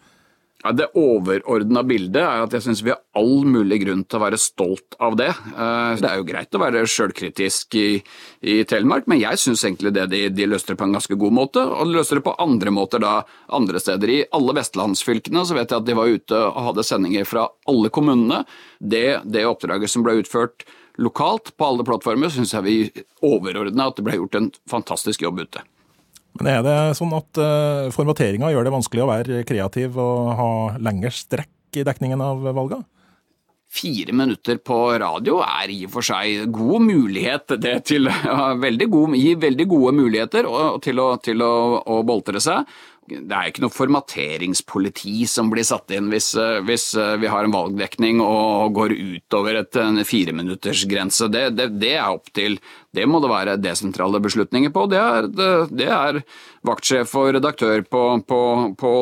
Ja, 0.64 0.72
det 0.74 0.88
overordna 0.98 1.84
bildet 1.86 2.18
er 2.18 2.40
at 2.42 2.54
jeg 2.56 2.64
syns 2.64 2.80
vi 2.82 2.90
har 2.90 2.98
all 3.18 3.44
mulig 3.46 3.76
grunn 3.84 4.00
til 4.02 4.18
å 4.18 4.22
være 4.24 4.40
stolt 4.42 4.96
av 4.98 5.14
det. 5.20 5.28
Eh, 5.30 6.00
det 6.02 6.08
er 6.08 6.18
jo 6.18 6.26
greit 6.26 6.58
å 6.58 6.60
være 6.60 6.82
sjølkritisk 6.90 7.76
i, 7.78 8.00
i, 8.42 8.56
Telemark, 8.66 9.06
men 9.06 9.20
jeg 9.20 9.38
syns 9.38 9.62
egentlig 9.62 9.92
det 9.94 10.08
de, 10.10 10.24
de 10.34 10.48
løste 10.50 10.74
det 10.74 10.80
på 10.80 10.88
en 10.88 10.96
ganske 10.98 11.18
god 11.22 11.36
måte. 11.38 11.62
Og 11.62 11.86
de 11.86 11.94
løste 12.00 12.18
det 12.18 12.24
på 12.26 12.34
andre 12.42 12.74
måter 12.74 13.04
da 13.04 13.14
andre 13.54 13.78
steder. 13.78 14.10
I 14.10 14.18
alle 14.34 14.56
vestlandsfylkene 14.58 15.46
så 15.46 15.60
vet 15.60 15.70
jeg 15.70 15.78
at 15.78 15.86
de 15.86 15.98
var 16.00 16.10
ute 16.10 16.42
og 16.48 16.60
hadde 16.72 16.88
sendinger 16.90 17.30
fra 17.30 17.46
alle 17.70 17.94
kommunene. 17.94 18.42
Det, 18.82 19.06
det 19.30 19.46
oppdraget 19.46 19.94
som 19.94 20.02
ble 20.02 20.18
utført 20.24 20.66
lokalt 20.98 21.54
på 21.54 21.70
alle 21.70 21.86
plattformer, 21.86 22.34
syns 22.34 22.58
jeg 22.58 22.66
vi 22.66 22.78
overordna 23.22 23.92
at 23.92 24.00
det 24.00 24.10
ble 24.10 24.18
gjort 24.18 24.42
en 24.42 24.50
fantastisk 24.66 25.22
jobb 25.22 25.46
ute. 25.46 25.62
Men 26.38 26.50
er 26.52 26.62
det 26.66 26.76
sånn 26.98 27.14
at 27.16 27.40
uh, 27.42 27.88
formateringa 27.94 28.52
gjør 28.54 28.68
det 28.68 28.74
vanskelig 28.76 29.04
å 29.04 29.10
være 29.10 29.42
kreativ 29.48 29.98
og 29.98 30.30
ha 30.38 30.52
lengre 30.82 31.10
strekk 31.14 31.80
i 31.80 31.84
dekningen 31.86 32.22
av 32.22 32.46
valga? 32.56 32.82
Fire 33.68 34.14
minutter 34.16 34.56
på 34.64 34.76
radio 34.96 35.42
er 35.44 35.68
i 35.68 35.82
og 35.84 35.92
for 35.98 36.06
seg 36.06 36.46
god 36.54 36.86
mulighet 36.86 37.58
det 37.60 37.74
til, 37.90 38.08
ja, 38.30 38.52
veldig 38.56 38.88
god, 38.94 39.16
gir 39.20 39.42
veldig 39.42 39.66
gode 39.68 39.96
muligheter 39.98 40.48
til 40.84 41.02
å, 41.02 41.08
til 41.20 41.44
å, 41.44 41.52
å 41.84 41.98
boltre 42.08 42.40
seg 42.40 42.64
det 43.08 43.34
er 43.34 43.48
ikke 43.50 43.62
noe 43.64 43.74
formateringspoliti 43.74 45.22
som 45.30 45.50
blir 45.52 45.66
satt 45.66 45.92
inn 45.94 46.10
hvis, 46.12 46.32
eh, 46.38 46.58
hvis 46.66 46.90
eh, 46.98 47.16
vi 47.22 47.30
har 47.30 47.46
en 47.46 47.54
valgdekning 47.54 48.20
og 48.24 48.74
går 48.76 48.94
utover 48.96 49.62
et, 49.62 49.78
en 49.80 50.02
fireminuttersgrense. 50.04 51.30
Det, 51.32 51.44
det, 51.56 51.70
det 51.80 51.94
er 51.96 52.10
opp 52.10 52.30
til 52.36 52.58
Det 52.94 53.04
må 53.06 53.20
det 53.20 53.30
være 53.30 53.56
desentrale 53.60 54.20
beslutninger 54.24 54.72
på. 54.74 54.86
Det 54.90 55.00
er, 55.00 55.28
det, 55.28 55.50
det 55.76 55.88
er 55.92 56.20
vaktsjef 56.66 57.12
og 57.20 57.34
redaktør 57.36 57.84
på, 57.84 58.04
på, 58.26 58.40
på 58.80 58.92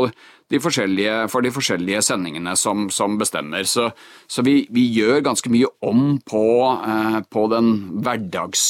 de 0.50 0.60
for 0.62 1.42
de 1.42 1.50
forskjellige 1.50 2.02
sendingene 2.06 2.54
som, 2.58 2.86
som 2.90 3.16
bestemmer. 3.18 3.66
Så, 3.66 3.88
så 4.30 4.44
vi, 4.46 4.66
vi, 4.70 4.88
gjør 4.94 5.24
ganske 5.26 5.50
mye 5.50 5.70
om 5.86 6.18
på, 6.22 6.46
eh, 6.86 7.20
på 7.30 7.46
den 7.54 7.72
hverdags, 8.02 8.68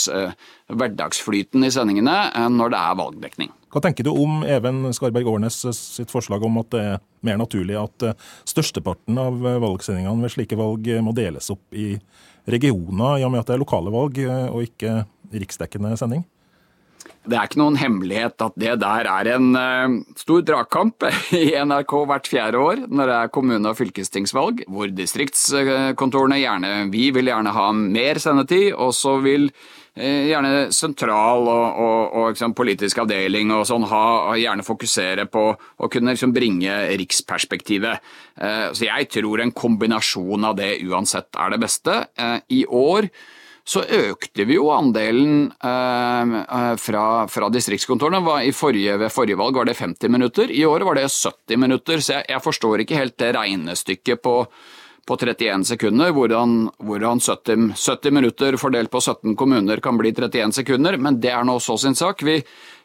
hverdagsflyten 0.72 1.64
i 1.66 1.72
sendingene 1.72 2.48
når 2.52 2.72
det 2.72 2.82
er 2.82 3.00
valgdekning. 3.02 3.55
Hva 3.73 3.82
tenker 3.82 4.06
du 4.06 4.12
om 4.14 4.44
Even 4.46 4.85
Skarberg 4.94 5.26
Årnes 5.28 5.58
sitt 5.75 6.12
forslag 6.12 6.44
om 6.46 6.61
at 6.62 6.70
det 6.75 6.85
er 6.92 7.02
mer 7.26 7.40
naturlig 7.40 7.75
at 7.80 8.06
eh, 8.06 8.14
størsteparten 8.46 9.18
av 9.18 9.42
valgsendingene 9.42 10.23
ved 10.23 10.35
slike 10.37 10.58
valg 10.58 10.87
må 11.02 11.14
deles 11.16 11.50
opp 11.52 11.75
i 11.75 11.96
regioner, 12.46 13.18
i 13.18 13.26
og 13.26 13.35
med 13.35 13.42
at 13.42 13.50
det 13.50 13.56
er 13.56 13.64
lokale 13.64 13.92
valg 13.94 14.23
eh, 14.23 14.46
og 14.46 14.68
ikke 14.68 15.00
riksdekkende 15.35 15.96
sending? 15.99 16.23
Det 17.26 17.35
er 17.35 17.49
ikke 17.49 17.58
noen 17.58 17.78
hemmelighet 17.78 18.42
at 18.44 18.54
det 18.54 18.76
der 18.78 19.08
er 19.11 19.28
en 19.35 19.49
stor 20.18 20.44
dragkamp 20.46 21.08
i 21.35 21.49
NRK 21.58 21.94
hvert 22.06 22.30
fjerde 22.30 22.61
år 22.62 22.85
når 22.87 23.11
det 23.11 23.16
er 23.16 23.32
kommune- 23.35 23.73
og 23.73 23.80
fylkestingsvalg, 23.80 24.62
hvor 24.70 24.92
distriktskontorene 24.94 26.38
gjerne 26.38 26.70
Vi 26.94 27.08
vil 27.14 27.32
gjerne 27.32 27.54
ha 27.54 27.66
mer 27.75 28.23
sendetid, 28.23 28.70
og 28.78 28.94
så 28.94 29.16
vil 29.26 29.50
gjerne 29.96 30.66
sentral 30.76 31.46
og, 31.48 31.78
og, 31.80 32.00
og 32.16 32.26
liksom, 32.34 32.54
politisk 32.56 33.00
avdeling 33.04 33.52
og 33.56 33.64
sånn 33.68 33.86
ha, 33.88 34.34
gjerne 34.36 34.66
fokusere 34.66 35.24
på 35.32 35.46
å 35.56 35.88
kunne 35.92 36.12
liksom, 36.16 36.34
bringe 36.36 36.74
riksperspektivet. 37.00 38.12
Eh, 38.36 38.68
så 38.76 38.90
jeg 38.90 39.08
tror 39.16 39.40
en 39.42 39.54
kombinasjon 39.56 40.44
av 40.50 40.58
det 40.60 40.76
uansett 40.84 41.40
er 41.40 41.54
det 41.54 41.62
beste. 41.64 41.98
I 42.52 42.64
år 42.68 43.08
så 43.66 43.82
økte 43.82 44.44
vi 44.46 44.54
jo 44.60 44.68
andelen 44.70 45.48
eh, 45.50 46.34
eh, 46.38 46.74
fra, 46.78 47.06
fra 47.26 47.48
distriktskontorene. 47.50 48.22
Forrige, 48.54 48.94
ved 49.02 49.10
forrige 49.10 49.40
valg 49.40 49.58
var 49.58 49.66
det 49.66 49.74
50 49.80 50.12
minutter, 50.12 50.52
i 50.54 50.62
år 50.68 50.86
var 50.86 51.00
det 51.00 51.08
70 51.10 51.58
minutter. 51.64 51.98
Så 51.98 52.14
jeg, 52.14 52.28
jeg 52.30 52.44
forstår 52.44 52.84
ikke 52.84 53.00
helt 53.00 53.16
det 53.18 53.32
regnestykket 53.34 54.22
på, 54.22 54.36
på 55.06 55.16
31 55.16 55.64
sekunder, 55.68 56.10
hvordan, 56.14 56.56
hvordan 56.82 57.20
70, 57.22 57.68
70, 57.78 58.14
minutter 58.14 58.56
fordelt 58.58 58.90
på 58.90 59.00
17 59.00 59.36
kommuner 59.38 59.80
kan 59.82 59.98
bli 59.98 60.10
31 60.12 60.54
sekunder, 60.58 60.98
men 60.98 61.20
det 61.22 61.30
er 61.30 61.46
nå 61.46 61.58
så 61.62 61.76
sin 61.78 61.94
sak. 61.94 62.25
Vi, 62.26 62.40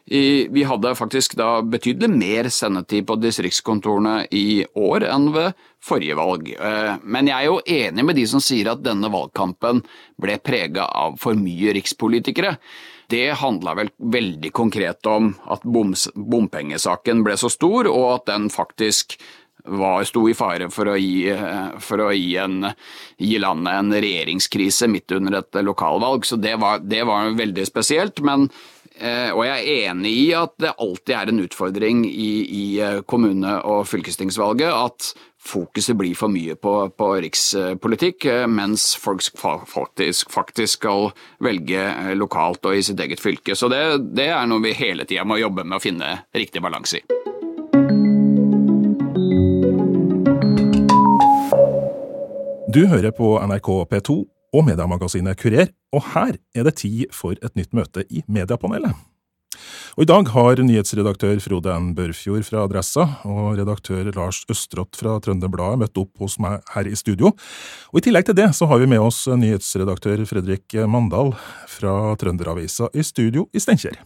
i, 0.06 0.46
vi 0.50 0.62
hadde 0.66 0.94
faktisk 0.98 1.34
da 1.38 1.56
betydelig 1.66 2.10
mer 2.14 2.48
sendetid 2.50 3.06
på 3.08 3.18
distriktskontorene 3.22 4.28
i 4.30 4.62
år 4.78 5.08
enn 5.10 5.28
ved 5.34 5.58
forrige 5.82 6.16
valg. 6.18 6.54
Eh, 6.54 6.94
men 7.02 7.30
jeg 7.30 7.38
er 7.38 7.50
jo 7.50 7.60
enig 7.66 8.06
med 8.06 8.18
de 8.18 8.28
som 8.30 8.42
sier 8.42 8.70
at 8.72 8.82
denne 8.86 9.10
valgkampen 9.12 9.82
ble 10.22 10.38
prega 10.42 10.86
av 10.86 11.18
for 11.22 11.38
mye 11.38 11.74
rikspolitikere. 11.78 12.56
Det 13.12 13.26
handla 13.42 13.74
vel 13.76 13.90
veldig 13.98 14.50
konkret 14.56 15.06
om 15.10 15.34
at 15.52 15.66
bompengesaken 15.66 17.20
ble 17.26 17.36
så 17.36 17.50
stor, 17.52 17.90
og 17.90 18.06
at 18.14 18.30
den 18.30 18.48
faktisk 18.52 19.18
var, 19.64 20.04
sto 20.08 20.24
i 20.28 20.34
fare 20.34 20.68
for 20.72 20.90
å 20.90 20.98
gi, 20.98 21.30
for 21.82 22.02
å 22.06 22.10
gi, 22.14 22.36
en, 22.42 22.66
gi 23.18 23.38
landet 23.42 23.78
en 23.78 23.94
regjeringskrise 23.94 24.88
midt 24.90 25.14
under 25.14 25.38
et 25.38 25.62
lokalvalg. 25.62 26.26
Så 26.26 26.40
det 26.40 26.56
var, 26.62 26.82
det 26.82 27.04
var 27.08 27.34
veldig 27.38 27.66
spesielt. 27.68 28.24
men 28.26 28.48
Eh, 29.02 29.30
og 29.32 29.46
jeg 29.46 29.62
er 29.62 29.90
enig 29.90 30.12
i 30.12 30.26
at 30.36 30.52
det 30.60 30.74
alltid 30.76 31.14
er 31.16 31.30
en 31.32 31.42
utfordring 31.42 32.04
i, 32.06 32.32
i 32.44 32.64
eh, 32.82 33.00
kommune- 33.08 33.58
og 33.64 33.86
fylkestingsvalget 33.88 34.68
at 34.68 35.08
fokuset 35.42 35.96
blir 35.98 36.14
for 36.14 36.30
mye 36.30 36.54
på, 36.54 36.74
på 36.94 37.08
rikspolitikk, 37.24 38.28
eh, 38.30 38.46
mens 38.46 38.92
folk 39.00 39.24
faktisk, 39.40 40.30
faktisk, 40.30 40.76
skal 40.82 41.10
velge 41.42 42.14
lokalt 42.18 42.68
og 42.68 42.78
i 42.78 42.84
sitt 42.84 43.00
eget 43.02 43.22
fylke. 43.22 43.56
Så 43.58 43.72
det, 43.72 43.82
det 44.14 44.30
er 44.30 44.46
noe 44.46 44.62
vi 44.62 44.76
hele 44.76 45.08
tida 45.08 45.26
må 45.26 45.40
jobbe 45.40 45.64
med 45.64 45.80
å 45.80 45.82
finne 45.82 46.18
riktig 46.36 46.62
balanse 46.62 47.00
i. 47.00 47.31
Du 52.72 52.86
hører 52.88 53.10
på 53.12 53.34
NRK 53.42 53.68
P2 53.90 54.14
og 54.56 54.62
mediemagasinet 54.64 55.36
Kurer, 55.36 55.72
og 55.92 56.04
her 56.14 56.36
er 56.56 56.64
det 56.64 56.78
tid 56.80 57.10
for 57.12 57.34
et 57.34 57.52
nytt 57.58 57.74
møte 57.76 58.04
i 58.08 58.22
Mediepanelet. 58.32 58.94
Og 59.98 60.06
I 60.06 60.08
dag 60.08 60.30
har 60.32 60.62
nyhetsredaktør 60.64 61.42
Frode 61.44 61.74
N. 61.74 61.90
Børfjord 61.98 62.46
fra 62.48 62.62
Adressa 62.64 63.04
og 63.28 63.58
redaktør 63.58 64.08
Lars 64.16 64.40
Østrått 64.48 64.96
fra 64.96 65.18
Trønderbladet 65.20 65.82
møtt 65.82 66.00
opp 66.00 66.22
hos 66.22 66.38
meg 66.40 66.62
her 66.72 66.88
i 66.88 66.96
studio. 66.96 67.34
Og 67.92 68.00
I 68.00 68.06
tillegg 68.06 68.30
til 68.30 68.38
det 68.40 68.48
så 68.56 68.70
har 68.70 68.80
vi 68.80 68.88
med 68.94 69.04
oss 69.04 69.26
nyhetsredaktør 69.28 70.24
Fredrik 70.30 70.78
Mandal 70.88 71.34
fra 71.68 71.98
Trønderavisa 72.22 72.88
i 72.96 73.04
studio 73.04 73.50
i 73.52 73.60
Steinkjer. 73.60 74.00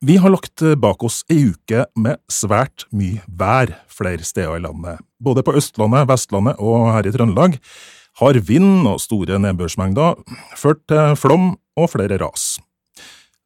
Vi 0.00 0.16
har 0.16 0.32
lagt 0.32 0.62
bak 0.80 1.04
oss 1.06 1.22
ei 1.30 1.50
uke 1.52 1.84
med 1.94 2.18
svært 2.32 2.86
mye 2.94 3.22
vær 3.28 3.72
flere 3.92 4.26
steder 4.26 4.58
i 4.58 4.64
landet. 4.64 5.02
Både 5.22 5.44
på 5.46 5.54
Østlandet, 5.58 6.08
Vestlandet 6.10 6.58
og 6.58 6.90
her 6.92 7.06
i 7.06 7.12
Trøndelag 7.14 7.58
har 8.20 8.38
vind 8.46 8.86
og 8.86 9.00
store 9.02 9.38
nedbørsmengder 9.42 10.20
ført 10.58 10.82
til 10.90 11.16
flom 11.18 11.54
og 11.78 11.90
flere 11.94 12.18
ras. 12.22 12.54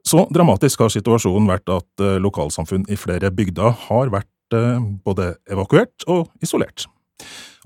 Så 0.08 0.24
dramatisk 0.32 0.80
har 0.84 0.92
situasjonen 0.92 1.48
vært 1.50 1.68
at 1.72 2.04
eh, 2.04 2.16
lokalsamfunn 2.22 2.86
i 2.88 2.96
flere 2.96 3.30
bygder 3.34 3.74
har 3.88 4.12
vært 4.12 4.56
eh, 4.56 4.80
både 5.04 5.34
evakuert 5.50 6.06
og 6.08 6.28
isolert. 6.44 6.86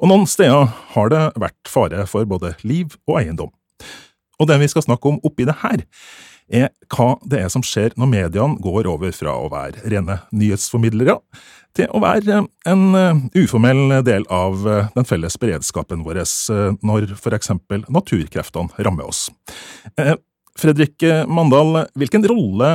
Og 0.01 0.11
noen 0.11 0.27
steder 0.27 0.71
har 0.95 1.13
det 1.13 1.23
vært 1.39 1.71
fare 1.71 2.07
for 2.11 2.27
både 2.27 2.55
liv 2.67 2.97
og 3.07 3.21
eiendom. 3.21 3.53
Og 4.41 4.49
det 4.51 4.59
vi 4.59 4.71
skal 4.73 4.87
snakke 4.87 5.11
om 5.11 5.21
oppi 5.23 5.47
det 5.47 5.61
her, 5.63 5.85
er 6.53 6.71
hva 6.93 7.17
det 7.25 7.41
er 7.41 7.51
som 7.53 7.65
skjer 7.65 7.95
når 7.97 8.11
mediene 8.11 8.61
går 8.63 8.89
over 8.91 9.15
fra 9.17 9.35
å 9.41 9.51
være 9.53 9.83
rene 9.89 10.21
nyhetsformidlere 10.37 11.19
til 11.77 11.89
å 11.89 12.03
være 12.03 12.43
en 12.69 12.83
eh, 12.99 13.23
uformell 13.43 14.03
del 14.05 14.27
av 14.33 14.67
eh, 14.69 14.91
den 14.97 15.09
felles 15.09 15.39
beredskapen 15.41 16.05
vår 16.07 16.21
eh, 16.23 16.67
når 16.85 17.15
for 17.21 17.37
eksempel 17.37 17.87
naturkreftene 17.89 18.85
rammer 18.85 19.09
oss. 19.09 19.29
Fredrik 20.61 21.01
Mandal, 21.33 21.87
hvilken 21.97 22.27
rolle 22.29 22.69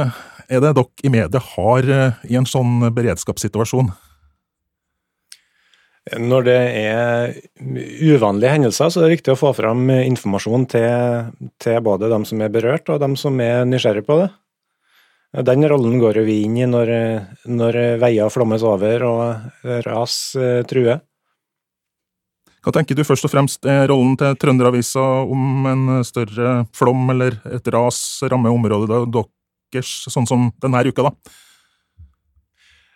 er 0.47 0.63
det 0.63 0.73
dere 0.79 1.05
i 1.05 1.11
media 1.13 1.41
har 1.53 1.87
i 2.25 2.37
en 2.39 2.47
sånn 2.49 2.87
beredskapssituasjon? 2.95 3.91
Når 6.15 6.45
det 6.47 6.57
er 6.79 7.33
uvanlige 8.07 8.53
hendelser, 8.53 8.89
så 8.89 9.01
er 9.01 9.07
det 9.07 9.17
viktig 9.17 9.33
å 9.33 9.39
få 9.39 9.51
fram 9.57 9.89
informasjon 9.91 10.67
til, 10.71 11.31
til 11.59 11.79
både 11.83 12.09
dem 12.11 12.23
som 12.27 12.43
er 12.43 12.53
berørt 12.53 12.87
og 12.93 13.01
dem 13.03 13.17
som 13.19 13.39
er 13.43 13.65
nysgjerrig 13.67 14.05
på 14.07 14.21
det. 14.21 14.29
Den 15.47 15.67
rollen 15.67 15.99
går 15.99 16.21
vi 16.25 16.39
inn 16.45 16.55
i 16.57 16.67
når, 16.69 16.89
når 17.51 17.77
veier 18.01 18.31
flommes 18.31 18.63
over 18.65 19.03
og 19.05 19.67
ras 19.85 20.15
eh, 20.39 20.63
truer. 20.69 21.01
Hva 22.63 22.73
tenker 22.75 22.97
du 22.97 23.03
først 23.07 23.27
og 23.27 23.31
fremst 23.31 23.67
er 23.69 23.85
rollen 23.91 24.15
til 24.19 24.33
Trønderavisa 24.39 25.03
om 25.23 25.67
en 25.69 25.83
større 26.07 26.63
flom 26.75 27.11
eller 27.13 27.37
et 27.55 27.67
ras 27.71 27.99
rammer 28.27 28.55
området 28.55 29.11
deres, 29.13 29.91
sånn 30.07 30.27
som 30.27 30.49
denne 30.63 30.81
uka, 30.87 31.07
da? 31.07 31.35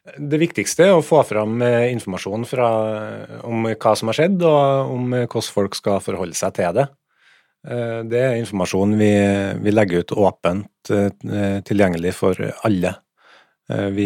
Det 0.02 0.40
viktigste 0.42 0.88
er 0.88 0.96
å 0.98 1.04
få 1.06 1.20
fram 1.30 1.60
eh, 1.62 1.92
informasjon 1.94 2.46
fra, 2.50 2.70
om 3.46 3.68
hva 3.70 3.92
som 3.98 4.10
har 4.10 4.18
skjedd, 4.18 4.42
og 4.42 4.96
om 4.96 5.14
hvordan 5.14 5.54
folk 5.54 5.78
skal 5.78 6.02
forholde 6.02 6.38
seg 6.38 6.56
til 6.58 6.74
det. 6.80 6.88
Eh, 7.70 8.00
det 8.10 8.24
er 8.24 8.40
informasjon 8.40 8.96
vi, 8.98 9.12
vi 9.62 9.74
legger 9.74 10.02
ut 10.02 10.16
åpent 10.18 10.94
eh, 10.96 11.62
tilgjengelig 11.68 12.16
for 12.18 12.50
alle. 12.66 12.98
Vi, 13.72 14.06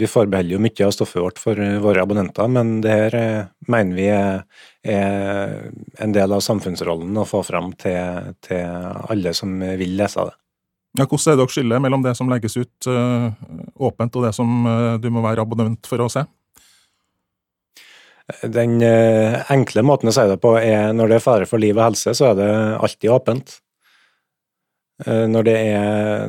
vi 0.00 0.08
forbeholder 0.08 0.54
jo 0.54 0.60
mye 0.64 0.86
av 0.86 0.92
stoffet 0.94 1.20
vårt 1.20 1.40
for 1.42 1.58
våre 1.84 2.00
abonnenter, 2.06 2.46
men 2.48 2.78
det 2.80 2.94
her 2.94 3.16
mener 3.68 3.98
vi 3.98 4.06
er, 4.08 4.38
er 4.80 5.66
en 6.00 6.14
del 6.14 6.32
av 6.32 6.40
samfunnsrollen 6.46 7.18
å 7.20 7.26
få 7.28 7.42
fram 7.44 7.74
til, 7.76 8.30
til 8.46 8.64
alle 9.12 9.34
som 9.36 9.58
vil 9.60 9.92
lese 9.98 10.24
det. 10.30 10.38
Ja, 10.94 11.08
hvordan 11.10 11.32
er 11.32 11.38
dere 11.40 11.50
skiller 11.50 11.82
mellom 11.82 12.04
det 12.04 12.14
som 12.14 12.28
legges 12.30 12.54
ut 12.54 12.86
uh, 12.86 13.32
åpent, 13.82 14.14
og 14.14 14.28
det 14.28 14.30
som 14.36 14.50
uh, 14.62 14.94
du 15.02 15.08
må 15.10 15.24
være 15.24 15.42
abonnent 15.42 15.88
for 15.90 16.04
å 16.04 16.06
se? 16.12 16.22
Den 18.46 18.78
uh, 18.78 19.42
enkle 19.52 19.82
måten 19.82 20.12
å 20.12 20.14
si 20.14 20.22
det 20.30 20.38
på 20.42 20.54
er 20.60 20.92
når 20.94 21.10
det 21.10 21.18
er 21.18 21.24
fare 21.24 21.48
for 21.50 21.62
liv 21.62 21.74
og 21.74 21.88
helse, 21.88 22.14
så 22.14 22.30
er 22.30 22.38
det 22.38 22.50
alltid 22.78 23.10
åpent. 23.10 23.56
Når 25.04 25.42
det, 25.42 25.54
er, 25.74 26.28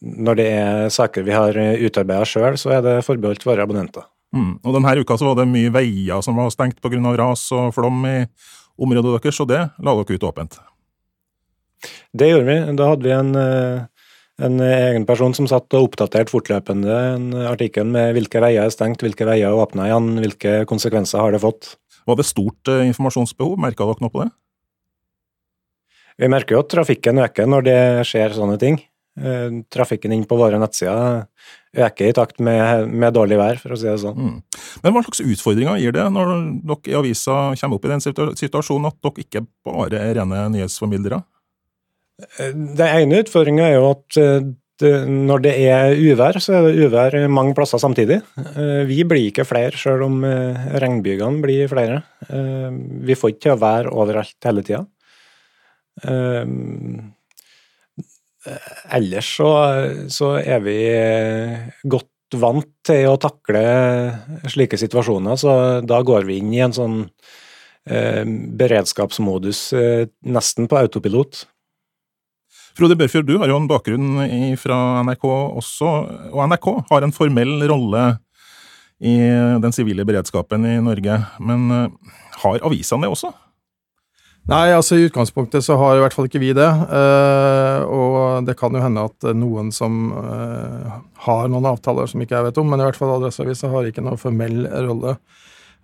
når 0.00 0.38
det 0.38 0.44
er 0.48 0.86
saker 0.90 1.26
vi 1.26 1.34
har 1.36 1.58
utarbeida 1.84 2.24
sjøl, 2.26 2.54
så 2.56 2.72
er 2.78 2.80
det 2.82 2.94
forbeholdt 3.04 3.44
våre 3.44 3.66
abonnenter. 3.68 4.06
Mm. 4.32 4.54
Og 4.64 4.72
Denne 4.72 4.94
uka 4.96 5.18
så 5.20 5.28
var 5.28 5.36
det 5.36 5.44
mye 5.52 5.74
veier 5.74 6.24
som 6.24 6.40
var 6.40 6.48
stengt 6.50 6.80
pga. 6.80 7.12
ras 7.20 7.44
og 7.52 7.68
flom 7.76 8.00
i 8.08 8.16
området 8.80 9.12
deres, 9.20 9.42
og 9.44 9.50
det 9.52 9.60
la 9.76 9.94
dere 10.00 10.16
ut 10.16 10.24
åpent? 10.24 10.56
Det 12.16 12.30
gjorde 12.32 12.48
vi. 12.48 12.58
Da 12.80 12.88
hadde 12.94 13.04
vi 13.04 13.14
en 13.18 13.36
en 14.38 14.60
egen 14.62 15.06
person 15.06 15.34
som 15.34 15.48
satt 15.50 15.74
og 15.74 15.88
oppdaterte 15.88 16.30
fortløpende 16.30 16.98
en 17.14 17.30
artikkel 17.48 17.88
med 17.90 18.14
hvilke 18.16 18.42
veier 18.42 18.68
er 18.68 18.74
stengt, 18.74 19.02
hvilke 19.02 19.26
veier 19.26 19.50
er 19.50 19.62
åpna 19.62 19.88
igjen, 19.88 20.12
hvilke 20.22 20.60
konsekvenser 20.70 21.24
har 21.24 21.34
det 21.34 21.42
fått. 21.42 21.74
Var 22.08 22.18
det 22.18 22.28
stort 22.28 22.70
eh, 22.70 22.86
informasjonsbehov, 22.88 23.58
merka 23.60 23.86
dere 23.88 24.04
noe 24.04 24.14
på 24.14 24.22
det? 24.22 24.30
Vi 26.18 26.30
merker 26.30 26.56
jo 26.56 26.62
at 26.64 26.70
trafikken 26.72 27.20
øker 27.22 27.50
når 27.50 27.66
det 27.66 27.80
skjer 28.08 28.34
sånne 28.34 28.58
ting. 28.62 28.78
Eh, 29.18 29.58
trafikken 29.74 30.14
inn 30.14 30.26
på 30.28 30.38
våre 30.38 30.60
nettsider 30.62 31.26
øker 31.78 32.08
i 32.08 32.14
takt 32.16 32.38
med, 32.42 32.88
med, 32.88 33.12
dårlig 33.14 33.38
vær, 33.40 33.58
for 33.60 33.74
å 33.74 33.78
si 33.78 33.88
det 33.90 33.98
sånn. 34.02 34.18
Mm. 34.18 34.60
Men 34.84 34.94
hva 34.94 35.02
slags 35.04 35.22
utfordringer 35.24 35.82
gir 35.82 35.94
det 35.98 36.06
når 36.14 36.32
dere 36.62 36.92
i 36.92 36.96
avisa 36.98 37.40
kommer 37.58 37.78
opp 37.78 37.88
i 37.88 37.92
den 37.92 38.06
situasjonen 38.38 38.88
at 38.92 39.02
dere 39.02 39.26
ikke 39.26 39.44
bare 39.66 39.98
er 39.98 40.16
rene 40.20 40.46
nyhetsformidlere? 40.54 41.20
Den 42.18 42.80
ene 42.82 43.20
utfordringa 43.22 43.68
er 43.68 43.76
jo 43.76 43.90
at 43.92 44.18
eh, 44.18 44.46
det, 44.78 44.92
når 45.10 45.42
det 45.42 45.52
er 45.70 45.92
uvær, 45.98 46.38
så 46.42 46.54
er 46.58 46.66
det 46.66 46.86
uvær 46.86 47.16
mange 47.30 47.54
plasser 47.54 47.80
samtidig. 47.82 48.20
Eh, 48.38 48.82
vi 48.90 49.04
blir 49.06 49.30
ikke 49.30 49.46
flere, 49.46 49.74
selv 49.78 50.06
om 50.06 50.24
eh, 50.26 50.68
regnbygene 50.82 51.42
blir 51.42 51.70
flere. 51.70 52.02
Vi 52.28 53.16
får 53.18 53.34
ikke 53.34 53.44
til 53.46 53.54
å 53.54 53.62
være 53.62 53.94
overalt 53.94 54.48
hele 54.48 54.64
tida. 54.66 54.84
Ellers 58.98 59.30
så, 59.34 59.50
så, 60.14 60.28
er 60.38 60.62
vi 60.62 60.76
godt 61.90 62.38
vant 62.38 62.70
til 62.86 63.08
å 63.10 63.18
takle 63.18 63.62
slike 64.50 64.78
situasjoner, 64.78 65.38
så 65.40 65.52
da 65.82 65.98
går 66.06 66.28
vi 66.28 66.38
inn 66.38 66.54
i 66.54 66.62
en 66.62 66.76
sånn 66.76 67.00
beredskapsmodus 67.88 69.62
nesten 70.28 70.70
på 70.70 70.78
autopilot. 70.84 71.46
Frode 72.76 72.96
Børfjord, 72.98 73.26
du 73.26 73.38
har 73.40 73.50
jo 73.50 73.56
en 73.58 73.68
bakgrunn 73.70 74.56
fra 74.60 74.76
NRK 75.06 75.24
også, 75.30 75.92
og 76.34 76.40
NRK 76.52 76.68
har 76.90 77.06
en 77.06 77.14
formell 77.14 77.56
rolle 77.70 78.02
i 78.98 79.16
den 79.62 79.74
sivile 79.74 80.04
beredskapen 80.04 80.64
i 80.66 80.78
Norge. 80.82 81.20
Men 81.38 81.70
eh, 81.70 82.16
har 82.42 82.64
avisene 82.66 83.06
det 83.06 83.12
også? 83.12 83.30
Nei, 84.48 84.70
altså 84.72 84.96
i 84.96 85.04
utgangspunktet 85.04 85.64
så 85.64 85.76
har 85.76 85.98
i 85.98 86.00
hvert 86.00 86.14
fall 86.16 86.24
ikke 86.24 86.40
vi 86.40 86.54
det. 86.56 86.68
Uh, 86.88 87.82
og 87.84 88.46
det 88.48 88.54
kan 88.56 88.72
jo 88.72 88.80
hende 88.80 89.04
at 89.04 89.26
noen 89.36 89.68
som 89.76 90.08
uh, 90.14 91.02
har 91.26 91.50
noen 91.52 91.68
avtaler 91.68 92.08
som 92.08 92.22
ikke 92.24 92.38
jeg 92.38 92.46
vet 92.46 92.60
om, 92.62 92.70
men 92.72 92.80
i 92.80 92.86
hvert 92.86 92.96
fall 92.96 93.12
Adresseavisa 93.18 93.68
har 93.74 93.90
ikke 93.90 94.06
noen 94.06 94.20
formell 94.20 94.62
rolle. 94.88 95.18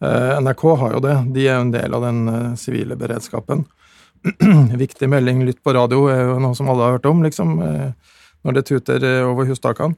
NRK 0.01 0.63
har 0.81 0.97
jo 0.97 1.03
det. 1.05 1.13
De 1.37 1.45
er 1.45 1.55
jo 1.55 1.67
en 1.67 1.75
del 1.77 1.95
av 1.97 2.03
den 2.05 2.57
sivile 2.61 2.97
beredskapen. 2.99 3.63
viktig 4.85 5.09
melding, 5.11 5.45
lytt 5.45 5.63
på 5.65 5.75
radio, 5.77 6.07
er 6.13 6.23
jo 6.29 6.41
noe 6.43 6.57
som 6.57 6.71
alle 6.73 6.87
har 6.87 6.97
hørt 6.99 7.09
om, 7.11 7.23
liksom, 7.25 7.59
eh, 7.63 8.17
når 8.45 8.59
det 8.59 8.67
tuter 8.71 9.05
eh, 9.05 9.23
over 9.27 9.49
hustakene. 9.49 9.97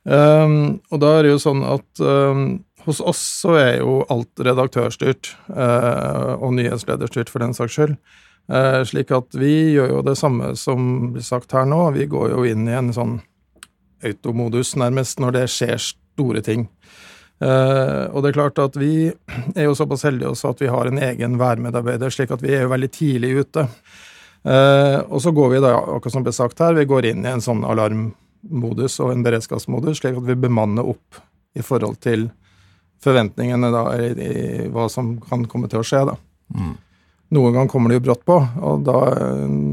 Um, 0.00 0.80
og 0.88 1.02
da 1.02 1.10
er 1.18 1.26
det 1.26 1.34
jo 1.34 1.40
sånn 1.42 1.60
at 1.68 2.00
um, 2.00 2.44
hos 2.86 3.02
oss 3.04 3.20
så 3.42 3.58
er 3.60 3.74
jo 3.82 3.98
alt 4.08 4.40
redaktørstyrt, 4.40 5.34
uh, 5.52 6.40
og 6.40 6.54
nyhetslederstyrt 6.56 7.28
for 7.28 7.44
den 7.44 7.52
saks 7.56 7.76
skyld. 7.76 7.98
Uh, 8.50 8.80
slik 8.88 9.12
at 9.12 9.36
vi 9.36 9.74
gjør 9.76 9.98
jo 9.98 10.04
det 10.06 10.16
samme 10.18 10.54
som 10.58 11.12
blir 11.12 11.26
sagt 11.26 11.52
her 11.52 11.68
nå, 11.68 11.82
vi 11.98 12.08
går 12.10 12.32
jo 12.32 12.46
inn 12.48 12.64
i 12.64 12.78
en 12.78 12.88
sånn 12.96 13.18
automodus 14.00 14.72
nærmest 14.80 15.20
når 15.20 15.36
det 15.36 15.46
skjer 15.52 15.76
store 15.84 16.40
ting. 16.46 16.64
Uh, 17.40 18.12
og 18.12 18.20
det 18.20 18.30
er 18.30 18.36
klart 18.36 18.58
at 18.60 18.74
vi 18.76 19.08
er 19.08 19.64
jo 19.64 19.76
såpass 19.76 20.04
heldige 20.04 20.28
også 20.34 20.50
at 20.52 20.58
vi 20.60 20.68
har 20.68 20.90
en 20.90 21.00
egen 21.00 21.38
værmedarbeider, 21.40 22.12
slik 22.12 22.34
at 22.34 22.42
vi 22.44 22.52
er 22.52 22.66
jo 22.66 22.72
veldig 22.74 22.90
tidlig 22.92 23.30
ute. 23.40 23.64
Uh, 24.44 25.00
og 25.08 25.22
så 25.24 25.32
går 25.36 25.54
vi 25.54 25.62
da, 25.64 25.72
akkurat 25.78 26.16
som 26.16 26.26
ble 26.26 26.34
sagt 26.36 26.60
her, 26.60 26.76
vi 26.76 26.88
går 26.88 27.08
inn 27.12 27.24
i 27.24 27.32
en 27.32 27.44
sånn 27.44 27.64
alarmmodus 27.64 28.98
og 29.00 29.14
en 29.14 29.24
beredskapsmodus, 29.24 30.02
slik 30.02 30.20
at 30.20 30.28
vi 30.28 30.36
bemanner 30.36 30.88
opp 30.92 31.20
i 31.56 31.64
forhold 31.64 31.98
til 32.04 32.28
forventningene 33.00 33.72
da, 33.72 33.84
i, 33.96 34.12
i 34.12 34.68
hva 34.72 34.86
som 34.92 35.14
kan 35.24 35.48
komme 35.48 35.68
til 35.72 35.80
å 35.80 35.86
skje. 35.86 36.04
da. 36.12 36.16
Mm. 36.56 36.76
Noen 37.30 37.54
ganger 37.54 37.70
kommer 37.70 37.92
det 37.92 38.00
jo 38.00 38.04
brått 38.08 38.24
på, 38.26 38.36
og 38.36 38.80
da, 38.82 39.00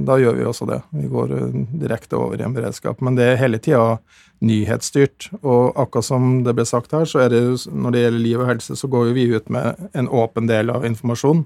da, 0.06 0.18
gjør 0.22 0.36
vi 0.38 0.46
også 0.46 0.68
det. 0.70 0.78
Vi 0.94 1.08
går 1.10 1.32
eh, 1.34 1.56
direkte 1.82 2.20
over 2.20 2.38
i 2.38 2.46
en 2.46 2.54
beredskap. 2.54 3.02
Men 3.02 3.18
det 3.18 3.32
er 3.32 3.40
hele 3.42 3.58
tida 3.58 3.98
nyhetsstyrt. 4.44 5.30
Og 5.42 5.78
akkurat 5.80 6.06
som 6.06 6.42
det 6.46 6.56
ble 6.58 6.66
sagt 6.68 6.94
her, 6.96 7.08
så 7.10 7.24
er 7.26 7.34
det 7.34 7.42
jo, 7.44 7.56
når 7.74 7.96
det 7.96 8.04
gjelder 8.04 8.26
liv 8.26 8.44
og 8.44 8.52
helse, 8.52 8.78
så 8.78 8.90
går 8.92 9.10
jo 9.10 9.16
vi 9.18 9.26
ut 9.34 9.50
med 9.54 9.90
en 9.98 10.10
åpen 10.10 10.50
del 10.50 10.74
av 10.74 10.86
informasjon. 10.88 11.46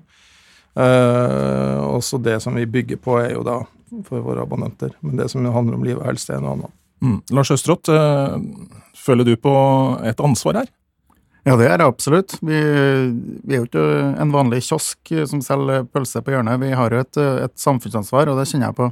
Uh, 0.72 1.80
også 1.92 2.22
det 2.24 2.38
som 2.44 2.56
vi 2.56 2.68
bygger 2.70 3.02
på, 3.04 3.18
er 3.20 3.34
jo 3.36 3.46
da 3.48 3.62
for 4.08 4.24
våre 4.24 4.46
abonnenter. 4.46 4.94
Men 5.04 5.18
det 5.20 5.32
som 5.32 5.46
handler 5.46 5.80
om 5.80 5.88
liv 5.88 6.00
og 6.00 6.08
helse, 6.08 6.32
er 6.34 6.44
noe 6.44 6.58
annet. 6.58 6.78
Mm. 7.02 7.18
Lars 7.36 7.52
Østrått, 7.52 7.92
uh, 7.92 8.38
føler 8.96 9.28
du 9.28 9.36
på 9.40 9.56
et 10.08 10.22
ansvar 10.24 10.62
her? 10.62 10.72
Ja, 11.42 11.56
det 11.58 11.72
er 11.72 11.80
det 11.82 11.88
absolutt. 11.90 12.36
Vi, 12.46 12.54
vi, 12.54 13.56
er 13.56 13.64
jo 13.64 13.66
ikke 13.66 13.86
en 14.22 14.34
vanlig 14.34 14.62
kiosk 14.68 15.10
som 15.26 15.42
selger 15.42 15.88
pølse 15.90 16.22
på 16.22 16.36
hjørnet. 16.36 16.62
Vi 16.62 16.70
har 16.78 16.94
jo 16.94 17.00
et, 17.02 17.18
et, 17.18 17.56
samfunnsansvar, 17.58 18.30
og 18.30 18.38
det 18.38 18.46
kjenner 18.52 18.70
jeg 18.70 18.78
på 18.78 18.92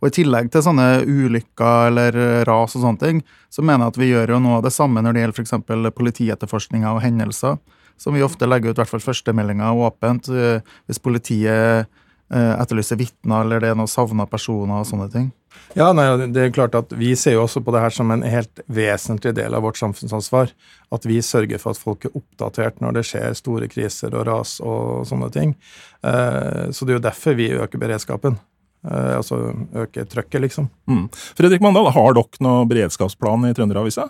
Og 0.00 0.08
I 0.08 0.14
tillegg 0.16 0.48
til 0.52 0.64
sånne 0.64 0.88
ulykker 1.04 1.90
eller 1.90 2.20
ras 2.48 2.76
og 2.78 2.84
sånne 2.84 3.02
ting, 3.02 3.22
så 3.52 3.64
mener 3.64 3.86
jeg 3.86 3.94
at 3.94 4.00
vi 4.00 4.10
gjør 4.10 4.34
jo 4.34 4.42
noe 4.44 4.60
av 4.60 4.66
det 4.66 4.74
samme 4.74 5.02
når 5.04 5.16
det 5.16 5.24
gjelder 5.24 5.42
f.eks. 5.42 5.96
politietterforskninger 5.96 6.90
og 6.90 7.02
hendelser, 7.04 7.58
som 8.00 8.16
vi 8.16 8.24
ofte 8.24 8.48
legger 8.48 8.72
ut 8.72 8.78
i 8.78 8.80
hvert 8.80 8.94
fall 8.94 9.04
førstemeldinger 9.04 9.82
åpent 9.88 10.30
eh, 10.32 10.64
hvis 10.88 11.02
politiet 11.04 11.84
eh, 12.32 12.54
etterlyser 12.54 12.96
vitner 13.00 13.44
eller 13.44 13.60
det 13.60 13.74
er 13.74 13.76
noen 13.76 13.90
savna 13.90 14.24
personer 14.30 14.80
og 14.80 14.88
sånne 14.88 15.10
ting. 15.12 15.28
Ja, 15.74 15.92
nei, 15.94 16.06
det 16.30 16.42
er 16.42 16.52
klart 16.54 16.74
at 16.78 16.92
Vi 16.98 17.12
ser 17.18 17.36
jo 17.36 17.44
også 17.44 17.60
på 17.62 17.72
det 17.74 17.82
her 17.82 17.94
som 17.94 18.10
en 18.10 18.22
helt 18.26 18.62
vesentlig 18.70 19.32
del 19.38 19.54
av 19.54 19.64
vårt 19.66 19.78
samfunnsansvar. 19.78 20.50
At 20.94 21.06
vi 21.06 21.20
sørger 21.22 21.62
for 21.62 21.74
at 21.74 21.82
folk 21.82 22.06
er 22.06 22.14
oppdatert 22.18 22.80
når 22.82 22.98
det 22.98 23.04
skjer 23.06 23.36
store 23.38 23.68
kriser 23.70 24.14
og 24.14 24.26
ras 24.26 24.56
og 24.62 25.06
sånne 25.10 25.30
ting. 25.34 25.54
Eh, 26.02 26.70
så 26.74 26.86
det 26.86 26.94
er 26.94 26.98
jo 26.98 27.06
derfor 27.06 27.38
vi 27.38 27.52
øker 27.54 27.82
beredskapen. 27.82 28.38
Eh, 28.86 29.16
altså 29.18 29.50
øke 29.76 30.06
trøkket, 30.08 30.40
liksom. 30.46 30.70
Mm. 30.88 31.08
Fredrik 31.36 31.62
Mandal, 31.64 31.90
har 31.92 32.16
dere 32.16 32.44
noen 32.44 32.70
beredskapsplan 32.70 33.50
i 33.50 33.54
Trønderavisa? 33.56 34.08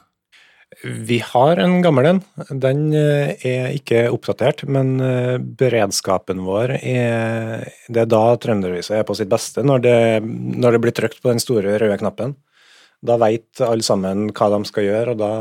Vi 0.84 1.18
har 1.26 1.58
en 1.58 1.80
gammel 1.82 2.06
en. 2.06 2.20
Den 2.62 2.84
eh, 2.94 3.32
er 3.46 3.72
ikke 3.74 4.04
oppdatert, 4.14 4.62
men 4.70 5.00
eh, 5.02 5.38
beredskapen 5.38 6.44
vår 6.46 6.76
er 6.78 7.66
Det 7.90 8.04
er 8.04 8.12
da 8.12 8.22
Trønderavisa 8.38 9.00
er 9.00 9.08
på 9.08 9.16
sitt 9.18 9.32
beste, 9.32 9.66
når 9.66 9.82
det, 9.86 9.98
når 10.22 10.76
det 10.76 10.82
blir 10.84 10.94
trykt 10.94 11.18
på 11.22 11.32
den 11.32 11.42
store 11.42 11.74
røde 11.82 11.98
knappen. 11.98 12.36
Da 13.02 13.16
veit 13.18 13.62
alle 13.64 13.82
sammen 13.82 14.28
hva 14.36 14.52
de 14.54 14.62
skal 14.68 14.86
gjøre, 14.86 15.16
og 15.16 15.18
da 15.18 15.32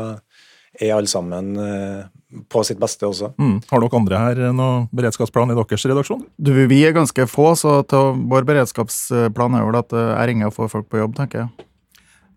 er 0.80 0.96
alle 0.96 1.10
sammen 1.12 1.52
på 2.48 2.62
sitt 2.66 2.78
beste 2.80 3.08
også. 3.08 3.32
Mm. 3.40 3.56
Har 3.70 3.82
dere 3.82 3.98
andre 3.98 4.20
her 4.22 4.42
noen 4.54 4.86
beredskapsplan 4.94 5.50
i 5.50 5.56
deres 5.58 5.86
redaksjon? 5.90 6.22
Du, 6.38 6.52
Vi 6.70 6.84
er 6.86 6.94
ganske 6.96 7.26
få, 7.30 7.52
så 7.58 7.80
til 7.90 8.22
vår 8.30 8.46
beredskapsplan 8.48 9.58
er 9.58 9.66
vel 9.66 9.80
at 9.80 9.96
eh, 9.96 10.12
jeg 10.12 10.30
ringer 10.32 10.50
og 10.50 10.56
får 10.56 10.72
folk 10.76 10.88
på 10.90 11.02
jobb, 11.02 11.18
tenker 11.18 11.44
jeg. 11.44 11.66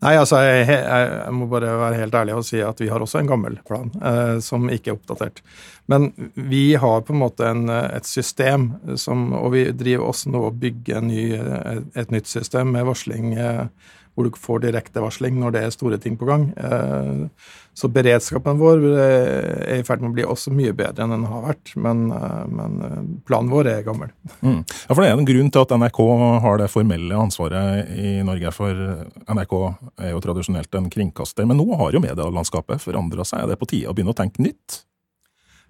Nei, 0.03 0.17
altså, 0.19 0.41
jeg, 0.43 0.65
jeg, 0.67 0.81
jeg, 0.83 1.33
må 1.37 1.45
bare 1.51 1.77
være 1.79 1.99
helt 2.01 2.15
ærlig 2.19 2.33
og 2.35 2.43
si 2.43 2.59
at 2.59 2.81
vi 2.81 2.89
har 2.91 3.03
også 3.03 3.21
en 3.21 3.29
gammel 3.29 3.55
plan 3.67 3.91
eh, 4.03 4.35
som 4.43 4.65
ikke 4.67 4.91
er 4.91 4.97
oppdatert. 4.97 5.39
Men 5.85 6.11
vi 6.35 6.75
har 6.75 7.01
på 7.01 7.13
en 7.13 7.19
måte 7.19 7.47
en, 7.47 7.67
et 7.69 8.05
system 8.07 8.71
som 8.95 9.33
Og 9.35 9.51
vi 9.55 9.65
driver 9.75 10.07
også 10.07 10.31
nå 10.31 10.45
og 10.47 10.61
bygger 10.61 11.03
ny, 11.03 11.25
et, 11.35 12.13
nytt 12.13 12.29
system 12.31 12.71
med 12.75 12.87
varsling. 12.87 13.33
Eh, 13.35 13.65
hvor 14.13 14.27
du 14.27 14.35
får 14.37 14.59
direktevarsling 14.67 15.39
når 15.41 15.53
det 15.55 15.61
er 15.65 15.71
store 15.73 15.97
ting 15.97 16.13
på 16.21 16.27
gang. 16.29 16.43
Eh, 16.53 17.23
så 17.73 17.89
beredskapen 17.89 18.59
vår 18.59 18.83
eh, 18.91 19.71
er 19.73 19.81
i 19.81 19.85
ferd 19.87 20.03
med 20.03 20.11
å 20.11 20.17
bli 20.19 20.27
også 20.29 20.53
mye 20.53 20.75
bedre 20.77 21.01
enn 21.01 21.15
den 21.15 21.25
har 21.25 21.41
vært, 21.47 21.73
men, 21.81 22.05
men 22.53 22.77
planen 23.25 23.49
vår 23.49 23.71
er 23.71 23.87
gammel. 23.87 24.13
Mm. 24.45 24.61
Ja, 24.61 24.91
for 24.93 25.01
Det 25.01 25.09
er 25.09 25.17
en 25.17 25.31
grunn 25.31 25.49
til 25.49 25.65
at 25.65 25.75
NRK 25.81 26.01
har 26.45 26.61
det 26.61 26.69
formelle 26.69 27.25
ansvaret 27.25 27.89
i 27.97 28.15
Norge, 28.25 28.53
for 28.53 28.85
NRK 29.25 29.57
er 29.97 30.13
jo 30.13 30.23
tradisjonelt 30.29 30.77
en 30.77 30.93
kringkaster. 30.93 31.49
Men 31.49 31.57
nå 31.57 31.67
har 31.81 31.97
jo 31.97 32.05
medielandskapet 32.05 32.85
forandra 32.85 33.25
seg. 33.25 33.41
Er 33.41 33.55
det 33.55 33.61
på 33.65 33.71
tide 33.73 33.89
å 33.89 33.97
begynne 33.97 34.13
å 34.13 34.21
tenke 34.21 34.45
nytt? 34.45 34.83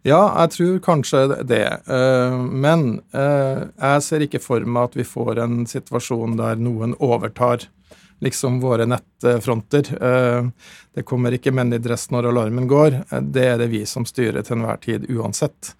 Ja, 0.03 0.19
jeg 0.41 0.51
tror 0.51 0.79
kanskje 0.83 1.19
det. 1.47 1.65
Men 1.87 2.81
jeg 3.15 4.01
ser 4.03 4.25
ikke 4.25 4.41
for 4.43 4.65
meg 4.67 4.89
at 4.89 4.97
vi 4.99 5.05
får 5.07 5.39
en 5.39 5.61
situasjon 5.69 6.35
der 6.41 6.59
noen 6.59 6.97
overtar 6.99 7.63
liksom 8.23 8.59
våre 8.59 8.85
nettfronter. 8.85 10.03
Eh, 10.03 10.45
det 10.93 11.03
kommer 11.03 11.35
ikke 11.35 11.51
menn 11.51 11.73
i 11.73 11.81
dress 11.81 12.09
når 12.11 12.29
alarmen 12.31 12.67
går. 12.67 13.03
Eh, 13.09 13.21
det 13.21 13.45
er 13.47 13.57
det 13.61 13.69
vi 13.73 13.83
som 13.89 14.07
styrer 14.07 14.45
til 14.45 14.57
enhver 14.59 14.79
tid 14.83 15.09
uansett. 15.11 15.73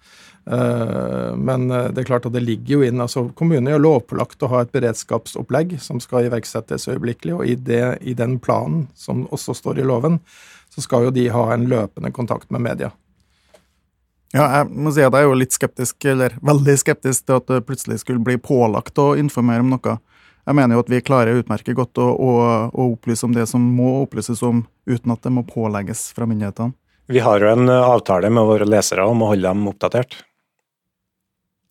Eh, 0.46 1.30
men 1.36 1.68
det 1.68 2.02
er 2.02 2.08
klart 2.08 2.26
at 2.28 2.34
det 2.36 2.44
ligger 2.44 2.76
jo 2.76 2.82
inn 2.84 3.00
altså 3.00 3.30
Kommunen 3.32 3.70
er 3.72 3.80
lovpålagt 3.80 4.44
å 4.44 4.50
ha 4.52 4.60
et 4.60 4.74
beredskapsopplegg 4.76 5.78
som 5.80 6.02
skal 6.04 6.28
iverksettes 6.28 6.84
øyeblikkelig, 6.90 7.38
og 7.38 7.46
i, 7.48 7.56
det, 7.56 7.84
i 8.02 8.16
den 8.18 8.36
planen, 8.44 8.88
som 8.94 9.24
også 9.32 9.56
står 9.56 9.80
i 9.80 9.88
loven, 9.88 10.20
så 10.74 10.84
skal 10.84 11.08
jo 11.08 11.14
de 11.14 11.30
ha 11.32 11.46
en 11.54 11.64
løpende 11.70 12.12
kontakt 12.12 12.52
med 12.52 12.66
media. 12.66 12.92
Ja, 14.34 14.48
jeg 14.58 14.70
må 14.74 14.90
si 14.90 15.02
at 15.04 15.14
jeg 15.14 15.22
er 15.22 15.28
jo 15.28 15.38
litt 15.38 15.54
skeptisk, 15.54 15.96
eller 16.10 16.34
veldig 16.42 16.74
skeptisk 16.80 17.28
til 17.28 17.38
at 17.38 17.46
det 17.52 17.62
plutselig 17.68 18.00
skulle 18.02 18.22
bli 18.24 18.34
pålagt 18.42 18.98
å 18.98 19.12
informere 19.20 19.62
om 19.62 19.70
noe. 19.70 19.96
Jeg 20.44 20.58
mener 20.58 20.76
jo 20.76 20.82
at 20.82 20.90
vi 20.90 21.00
klarer 21.06 21.38
utmerket 21.38 21.78
godt 21.78 22.00
å, 22.02 22.08
å, 22.10 22.32
å, 22.68 22.88
opplyse 22.90 23.24
om 23.24 23.32
det 23.32 23.46
som 23.48 23.62
må 23.62 24.00
opplyses 24.02 24.42
om, 24.44 24.64
uten 24.90 25.14
at 25.14 25.22
det 25.24 25.32
må 25.32 25.46
pålegges 25.46 26.08
fra 26.16 26.26
myndighetene. 26.28 26.74
Vi 27.08 27.20
har 27.20 27.40
jo 27.40 27.52
en 27.52 27.68
avtale 27.68 28.30
med 28.32 28.48
våre 28.48 28.66
lesere 28.66 29.04
om 29.06 29.22
å 29.22 29.30
holde 29.30 29.46
dem 29.46 29.68
oppdatert. 29.70 30.18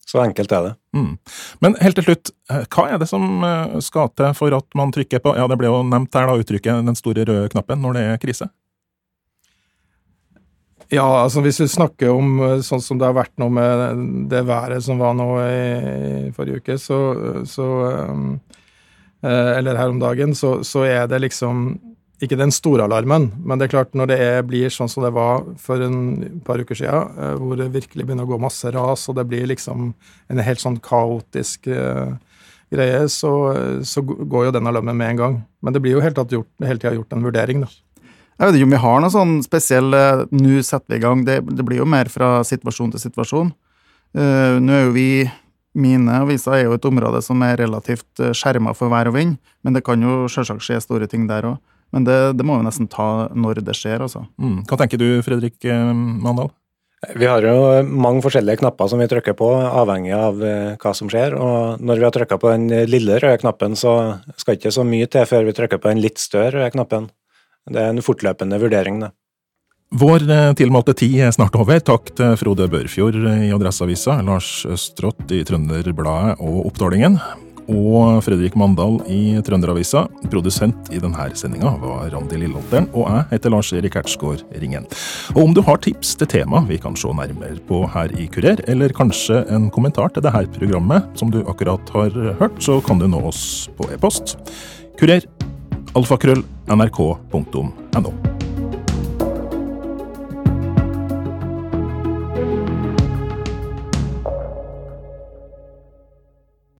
Så 0.08 0.20
enkelt 0.22 0.52
er 0.52 0.68
det. 0.68 0.74
Mm. 0.94 1.12
Men 1.64 1.76
helt 1.82 1.98
til 1.98 2.06
slutt, 2.06 2.30
eh, 2.52 2.66
hva 2.70 2.88
er 2.92 3.00
det 3.02 3.08
som 3.10 3.24
eh, 3.44 3.78
skal 3.84 4.12
til 4.14 4.34
for 4.38 4.56
at 4.56 4.66
man 4.78 4.92
trykker 4.94 5.22
på 5.24 5.32
ja 5.36 5.46
det 5.50 5.58
ble 5.60 5.70
jo 5.70 5.80
nevnt 5.86 6.14
her 6.14 6.28
da, 6.30 6.36
uttrykket 6.38 6.86
den 6.86 6.98
store 6.98 7.24
røde 7.26 7.50
knappen 7.52 7.82
når 7.82 7.98
det 7.98 8.04
er 8.12 8.20
krise? 8.22 8.50
Ja, 10.92 11.06
altså 11.22 11.40
hvis 11.44 11.62
vi 11.62 11.70
snakker 11.70 12.12
om 12.12 12.36
eh, 12.44 12.58
sånn 12.66 12.82
som 12.84 12.98
det 13.00 13.06
har 13.08 13.16
vært 13.16 13.32
nå 13.40 13.48
med 13.52 14.28
det 14.30 14.44
været 14.48 14.84
som 14.84 15.00
var 15.00 15.16
nå 15.16 15.30
i 15.46 16.34
forrige 16.36 16.60
uke, 16.60 16.76
så, 16.80 16.98
så 17.48 17.70
um, 18.10 18.34
Eh, 19.24 19.58
eller 19.58 19.78
her 19.80 19.88
om 19.88 20.00
dagen, 20.02 20.34
så, 20.36 20.58
så, 20.66 20.84
er 20.84 21.06
det 21.08 21.22
liksom 21.22 21.78
ikke 22.22 22.36
den 22.36 22.52
store 22.52 22.84
alarmen, 22.84 23.30
men 23.40 23.58
det 23.58 23.66
er 23.66 23.72
klart 23.72 23.96
når 23.96 24.10
det 24.10 24.18
er, 24.20 24.42
blir 24.46 24.72
sånn 24.72 24.90
som 24.90 25.04
det 25.04 25.14
var 25.16 25.46
for 25.60 25.80
en 25.82 26.42
par 26.44 26.60
uker 26.60 26.76
siden, 26.76 27.14
eh, 27.16 27.32
hvor 27.40 27.56
det 27.56 27.70
virkelig 27.72 28.04
begynner 28.04 28.28
å 28.28 28.34
gå 28.34 28.40
masse 28.42 28.68
ras, 28.74 29.06
og 29.08 29.16
det 29.16 29.24
blir 29.30 29.48
liksom 29.48 29.94
en 29.94 30.44
helt 30.44 30.60
sånn 30.60 30.76
kaotisk 30.84 31.70
greie, 32.74 33.00
så, 33.12 33.32
så, 33.86 34.04
går 34.04 34.48
jo 34.48 34.54
den 34.56 34.68
alarmen 34.68 34.98
med 34.98 35.14
en 35.14 35.22
gang. 35.22 35.40
Men 35.64 35.76
det 35.76 35.80
blir 35.84 35.96
jo 35.96 36.04
gjort, 36.04 36.50
hele 36.60 36.80
tida 36.80 36.94
gjort 36.96 37.16
en 37.16 37.24
vurdering, 37.24 37.64
da. 37.64 37.72
Jeg 38.34 38.48
vet 38.48 38.58
ikke 38.58 38.66
om 38.66 38.74
vi 38.74 38.82
har 38.82 39.02
noe 39.02 39.14
sånn 39.14 39.34
spesiell 39.44 39.94
Nå 40.34 40.62
setter 40.66 40.96
vi 40.96 40.98
i 40.98 41.02
gang. 41.04 41.22
Det, 41.26 41.38
det, 41.46 41.62
blir 41.66 41.82
jo 41.82 41.86
mer 41.86 42.10
fra 42.10 42.40
situasjon 42.46 42.94
til 42.94 43.02
situasjon. 43.02 43.52
Uh, 44.14 44.58
nå 44.62 44.74
er 44.74 44.84
jo 44.88 44.94
vi 44.94 45.08
mine 45.74 46.20
aviser 46.22 46.54
er 46.54 46.64
jo 46.68 46.76
et 46.76 46.86
område 46.86 47.20
som 47.24 47.42
er 47.42 47.58
relativt 47.58 48.22
eh, 48.22 48.34
skjerma 48.36 48.74
for 48.78 48.92
vær 48.92 49.10
og 49.10 49.16
vind, 49.16 49.38
men 49.66 49.74
det 49.74 49.82
kan 49.86 50.02
jo 50.02 50.24
selvsagt 50.30 50.62
skje 50.62 50.80
store 50.84 51.08
ting 51.10 51.26
der 51.30 51.48
òg. 51.50 51.56
Men 51.94 52.06
det, 52.06 52.18
det, 52.38 52.46
må 52.46 52.56
vi 52.58 52.66
nesten 52.66 52.88
ta 52.90 53.28
når 53.34 53.60
det 53.66 53.74
skjer, 53.78 54.02
altså. 54.02 54.24
Mm. 54.40 54.62
Hva 54.66 54.78
tenker 54.80 54.98
du, 54.98 55.08
Fredrik 55.26 55.66
eh, 55.66 55.90
Mandal? 55.94 56.50
Vi 57.18 57.26
har 57.28 57.44
jo 57.44 57.82
mange 57.84 58.22
forskjellige 58.24 58.62
knapper 58.62 58.88
som 58.88 59.02
vi 59.02 59.08
trykker 59.10 59.36
på, 59.36 59.50
avhengig 59.82 60.14
av 60.16 60.40
eh, 60.46 60.70
hva 60.80 60.94
som 60.96 61.10
skjer. 61.10 61.36
Og 61.36 61.82
når 61.84 62.00
vi 62.00 62.06
har 62.06 62.14
trykka 62.16 62.38
på 62.40 62.54
den 62.54 62.88
lille 62.88 63.18
røde 63.18 63.42
knappen, 63.42 63.76
så 63.78 64.22
skal 64.40 64.58
ikke 64.58 64.72
så 64.74 64.86
mye 64.88 65.10
til 65.10 65.26
før 65.28 65.46
vi 65.50 65.58
trykker 65.58 65.82
på 65.82 65.90
den 65.90 66.02
litt 66.02 66.22
større 66.22 66.62
røde 66.62 66.72
knappen. 66.74 67.10
Det 67.70 67.80
er 67.80 67.92
en 67.94 68.04
fortløpende 68.04 68.58
vurdering, 68.60 69.00
det. 69.00 69.14
Vår 69.94 70.24
eh, 70.26 70.50
tilmålte 70.58 70.94
tid 70.98 71.20
er 71.22 71.32
snart 71.34 71.54
over. 71.54 71.78
Takk 71.78 72.10
til 72.18 72.34
Frode 72.40 72.66
Børfjord 72.72 73.14
i 73.14 73.52
Adresseavisa, 73.54 74.18
Lars 74.26 74.64
Østrått 74.66 75.30
i 75.32 75.44
Trønderbladet 75.46 76.40
og 76.42 76.64
Oppdalingen, 76.66 77.20
og 77.70 78.18
Fredrik 78.26 78.56
Mandal 78.58 78.98
i 79.08 79.38
Trønderavisa. 79.46 80.04
Produsent 80.32 80.90
i 80.92 81.00
denne 81.00 81.28
sendinga 81.38 81.76
var 81.80 82.10
Randi 82.12 82.40
Lilleholteren, 82.42 82.90
og 82.92 83.06
jeg 83.06 83.28
heter 83.36 83.54
Lars 83.54 83.72
Erik 83.76 83.96
Hertsgaard 84.00 84.42
Ringen. 84.60 84.88
Og 85.36 85.44
om 85.46 85.54
du 85.56 85.62
har 85.64 85.80
tips 85.84 86.16
til 86.20 86.32
tema 86.34 86.64
vi 86.68 86.80
kan 86.82 86.98
se 86.98 87.14
nærmere 87.14 87.62
på 87.68 87.84
her 87.94 88.12
i 88.18 88.26
Kurer, 88.28 88.64
eller 88.68 88.96
kanskje 88.96 89.44
en 89.54 89.70
kommentar 89.72 90.12
til 90.12 90.26
dette 90.26 90.58
programmet 90.58 91.06
som 91.16 91.30
du 91.32 91.44
akkurat 91.46 91.94
har 91.94 92.18
hørt, 92.42 92.58
så 92.58 92.80
kan 92.84 92.98
du 92.98 93.08
nå 93.08 93.22
oss 93.30 93.68
på 93.78 93.88
e-post. 93.94 94.36
Kurer. 94.98 95.24
Alfakrøll. 95.94 96.44
nrk.no. 96.68 98.33